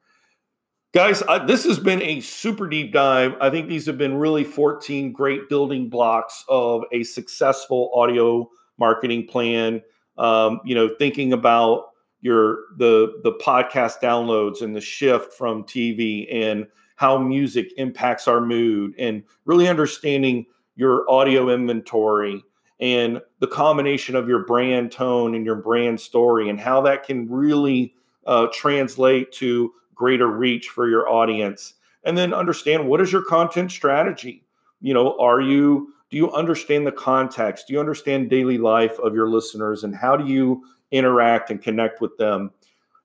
Guys, 0.95 1.23
I, 1.23 1.45
this 1.45 1.65
has 1.65 1.79
been 1.79 2.01
a 2.01 2.21
super 2.21 2.67
deep 2.67 2.93
dive. 2.93 3.35
I 3.41 3.51
think 3.51 3.69
these 3.69 3.87
have 3.87 3.99
been 3.99 4.17
really 4.17 4.45
14 4.45 5.13
great 5.13 5.49
building 5.49 5.91
blocks 5.91 6.45
of 6.49 6.85
a 6.93 7.03
successful 7.03 7.91
audio 7.95 8.49
marketing 8.79 9.27
plan. 9.27 9.83
Um, 10.17 10.61
you 10.65 10.75
know, 10.75 10.89
thinking 10.99 11.33
about 11.33 11.89
your 12.23 12.61
the 12.79 13.21
the 13.23 13.33
podcast 13.33 14.01
downloads 14.01 14.63
and 14.63 14.75
the 14.75 14.81
shift 14.81 15.35
from 15.35 15.65
TV 15.65 16.27
and 16.35 16.67
how 16.97 17.19
music 17.19 17.69
impacts 17.77 18.27
our 18.27 18.41
mood 18.41 18.95
and 18.99 19.23
really 19.45 19.69
understanding 19.69 20.47
your 20.77 21.09
audio 21.11 21.51
inventory 21.51 22.43
and 22.81 23.21
the 23.41 23.47
combination 23.47 24.15
of 24.15 24.29
your 24.29 24.45
brand 24.45 24.93
tone 24.93 25.35
and 25.35 25.47
your 25.47 25.55
brand 25.55 26.01
story 26.01 26.49
and 26.49 26.61
how 26.61 26.81
that 26.83 27.05
can 27.05 27.31
really 27.31 27.95
uh, 28.27 28.47
translate 28.53 29.33
to 29.33 29.73
greater 29.95 30.27
reach 30.27 30.69
for 30.69 30.89
your 30.89 31.09
audience. 31.09 31.75
And 32.05 32.17
then 32.17 32.35
understand 32.35 32.89
what 32.89 33.01
is 33.01 33.11
your 33.11 33.25
content 33.25 33.73
strategy? 33.73 34.45
You 34.81 34.95
know 34.95 35.19
are 35.19 35.41
you 35.41 35.93
do 36.11 36.17
you 36.17 36.31
understand 36.33 36.87
the 36.87 36.93
context? 36.93 37.67
Do 37.67 37.75
you 37.75 37.81
understand 37.81 38.31
daily 38.31 38.59
life 38.59 38.99
of 39.01 39.15
your 39.15 39.29
listeners 39.29 39.83
and 39.83 39.95
how 39.95 40.17
do 40.17 40.27
you 40.27 40.63
interact 40.93 41.51
and 41.51 41.61
connect 41.61 42.01
with 42.01 42.17
them? 42.19 42.51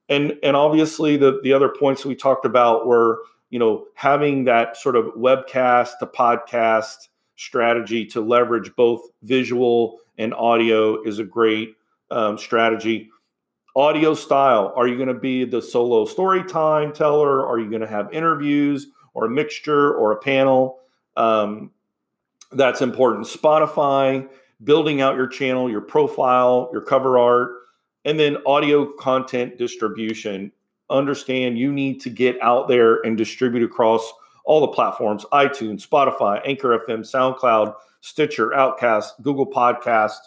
And 0.08 0.38
and 0.42 0.54
obviously 0.54 1.16
the 1.16 1.40
the 1.42 1.52
other 1.52 1.70
points 1.70 2.04
we 2.04 2.14
talked 2.14 2.44
about 2.44 2.86
were 2.86 3.22
you 3.50 3.58
know 3.58 3.86
having 3.94 4.44
that 4.44 4.76
sort 4.76 4.96
of 4.96 5.06
webcast 5.14 5.98
to 6.00 6.06
podcast 6.06 7.08
strategy 7.42 8.06
to 8.06 8.20
leverage 8.20 8.74
both 8.76 9.02
visual 9.22 9.98
and 10.18 10.32
audio 10.34 11.02
is 11.02 11.18
a 11.18 11.24
great 11.24 11.76
um, 12.10 12.38
strategy. 12.38 13.10
Audio 13.74 14.14
style 14.14 14.72
are 14.76 14.86
you 14.86 14.96
going 14.96 15.08
to 15.08 15.14
be 15.14 15.44
the 15.44 15.60
solo 15.60 16.04
story 16.04 16.44
time 16.44 16.92
teller? 16.92 17.46
Are 17.46 17.58
you 17.58 17.68
going 17.68 17.80
to 17.80 17.88
have 17.88 18.12
interviews 18.12 18.88
or 19.14 19.24
a 19.24 19.30
mixture 19.30 19.94
or 19.94 20.12
a 20.12 20.16
panel? 20.16 20.80
Um, 21.16 21.70
that's 22.52 22.82
important. 22.82 23.26
Spotify 23.26 24.28
building 24.62 25.00
out 25.00 25.16
your 25.16 25.26
channel 25.26 25.68
your 25.68 25.80
profile 25.80 26.68
your 26.72 26.82
cover 26.82 27.18
art 27.18 27.50
and 28.04 28.18
then 28.20 28.36
audio 28.46 28.92
content 28.92 29.58
distribution. 29.58 30.52
Understand 30.90 31.58
you 31.58 31.72
need 31.72 32.00
to 32.02 32.10
get 32.10 32.40
out 32.42 32.68
there 32.68 33.00
and 33.00 33.16
distribute 33.16 33.64
across 33.64 34.12
all 34.44 34.60
the 34.60 34.68
platforms 34.68 35.24
itunes 35.32 35.86
spotify 35.86 36.40
anchor 36.46 36.78
fm 36.86 37.00
soundcloud 37.00 37.74
stitcher 38.00 38.52
outcast 38.54 39.14
google 39.22 39.46
podcast 39.46 40.18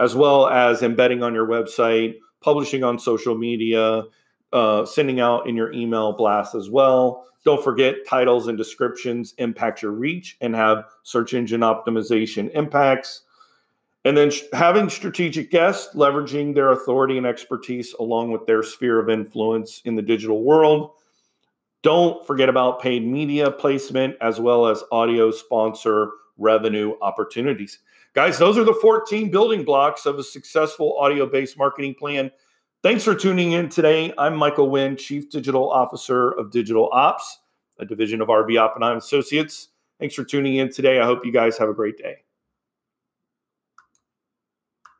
as 0.00 0.14
well 0.14 0.48
as 0.48 0.82
embedding 0.82 1.22
on 1.22 1.34
your 1.34 1.46
website 1.46 2.14
publishing 2.40 2.84
on 2.84 2.98
social 2.98 3.36
media, 3.36 4.04
uh, 4.52 4.84
sending 4.84 5.20
out 5.20 5.48
in 5.48 5.56
your 5.56 5.72
email 5.72 6.12
blast 6.12 6.54
as 6.54 6.70
well. 6.70 7.24
Don't 7.44 7.62
forget 7.62 8.06
titles 8.06 8.48
and 8.48 8.58
descriptions 8.58 9.34
impact 9.38 9.82
your 9.82 9.92
reach 9.92 10.36
and 10.40 10.54
have 10.54 10.84
search 11.02 11.34
engine 11.34 11.60
optimization 11.60 12.50
impacts. 12.54 13.22
And 14.04 14.16
then 14.16 14.30
sh- 14.30 14.42
having 14.52 14.88
strategic 14.88 15.50
guests, 15.50 15.94
leveraging 15.94 16.54
their 16.54 16.70
authority 16.72 17.18
and 17.18 17.26
expertise 17.26 17.94
along 17.98 18.32
with 18.32 18.46
their 18.46 18.62
sphere 18.62 18.98
of 18.98 19.08
influence 19.08 19.82
in 19.84 19.96
the 19.96 20.02
digital 20.02 20.42
world. 20.42 20.90
Don't 21.82 22.26
forget 22.26 22.48
about 22.48 22.82
paid 22.82 23.06
media 23.06 23.50
placement 23.50 24.16
as 24.20 24.40
well 24.40 24.66
as 24.66 24.82
audio 24.90 25.30
sponsor 25.30 26.10
revenue 26.36 26.94
opportunities. 27.00 27.78
Guys, 28.14 28.38
those 28.38 28.58
are 28.58 28.64
the 28.64 28.74
14 28.74 29.30
building 29.30 29.64
blocks 29.64 30.04
of 30.06 30.18
a 30.18 30.24
successful 30.24 30.98
audio 30.98 31.26
based 31.26 31.56
marketing 31.56 31.94
plan. 31.94 32.30
Thanks 32.82 33.04
for 33.04 33.14
tuning 33.14 33.52
in 33.52 33.68
today. 33.68 34.12
I'm 34.18 34.36
Michael 34.36 34.70
Wynn, 34.70 34.96
Chief 34.96 35.30
Digital 35.30 35.70
Officer 35.70 36.30
of 36.30 36.50
Digital 36.50 36.88
Ops, 36.92 37.40
a 37.78 37.84
division 37.84 38.20
of 38.20 38.28
RB 38.28 38.60
Oppenheim 38.60 38.96
Associates. 38.96 39.68
Thanks 40.00 40.14
for 40.14 40.24
tuning 40.24 40.56
in 40.56 40.72
today. 40.72 41.00
I 41.00 41.04
hope 41.04 41.24
you 41.24 41.32
guys 41.32 41.58
have 41.58 41.68
a 41.68 41.74
great 41.74 41.98
day. 41.98 42.18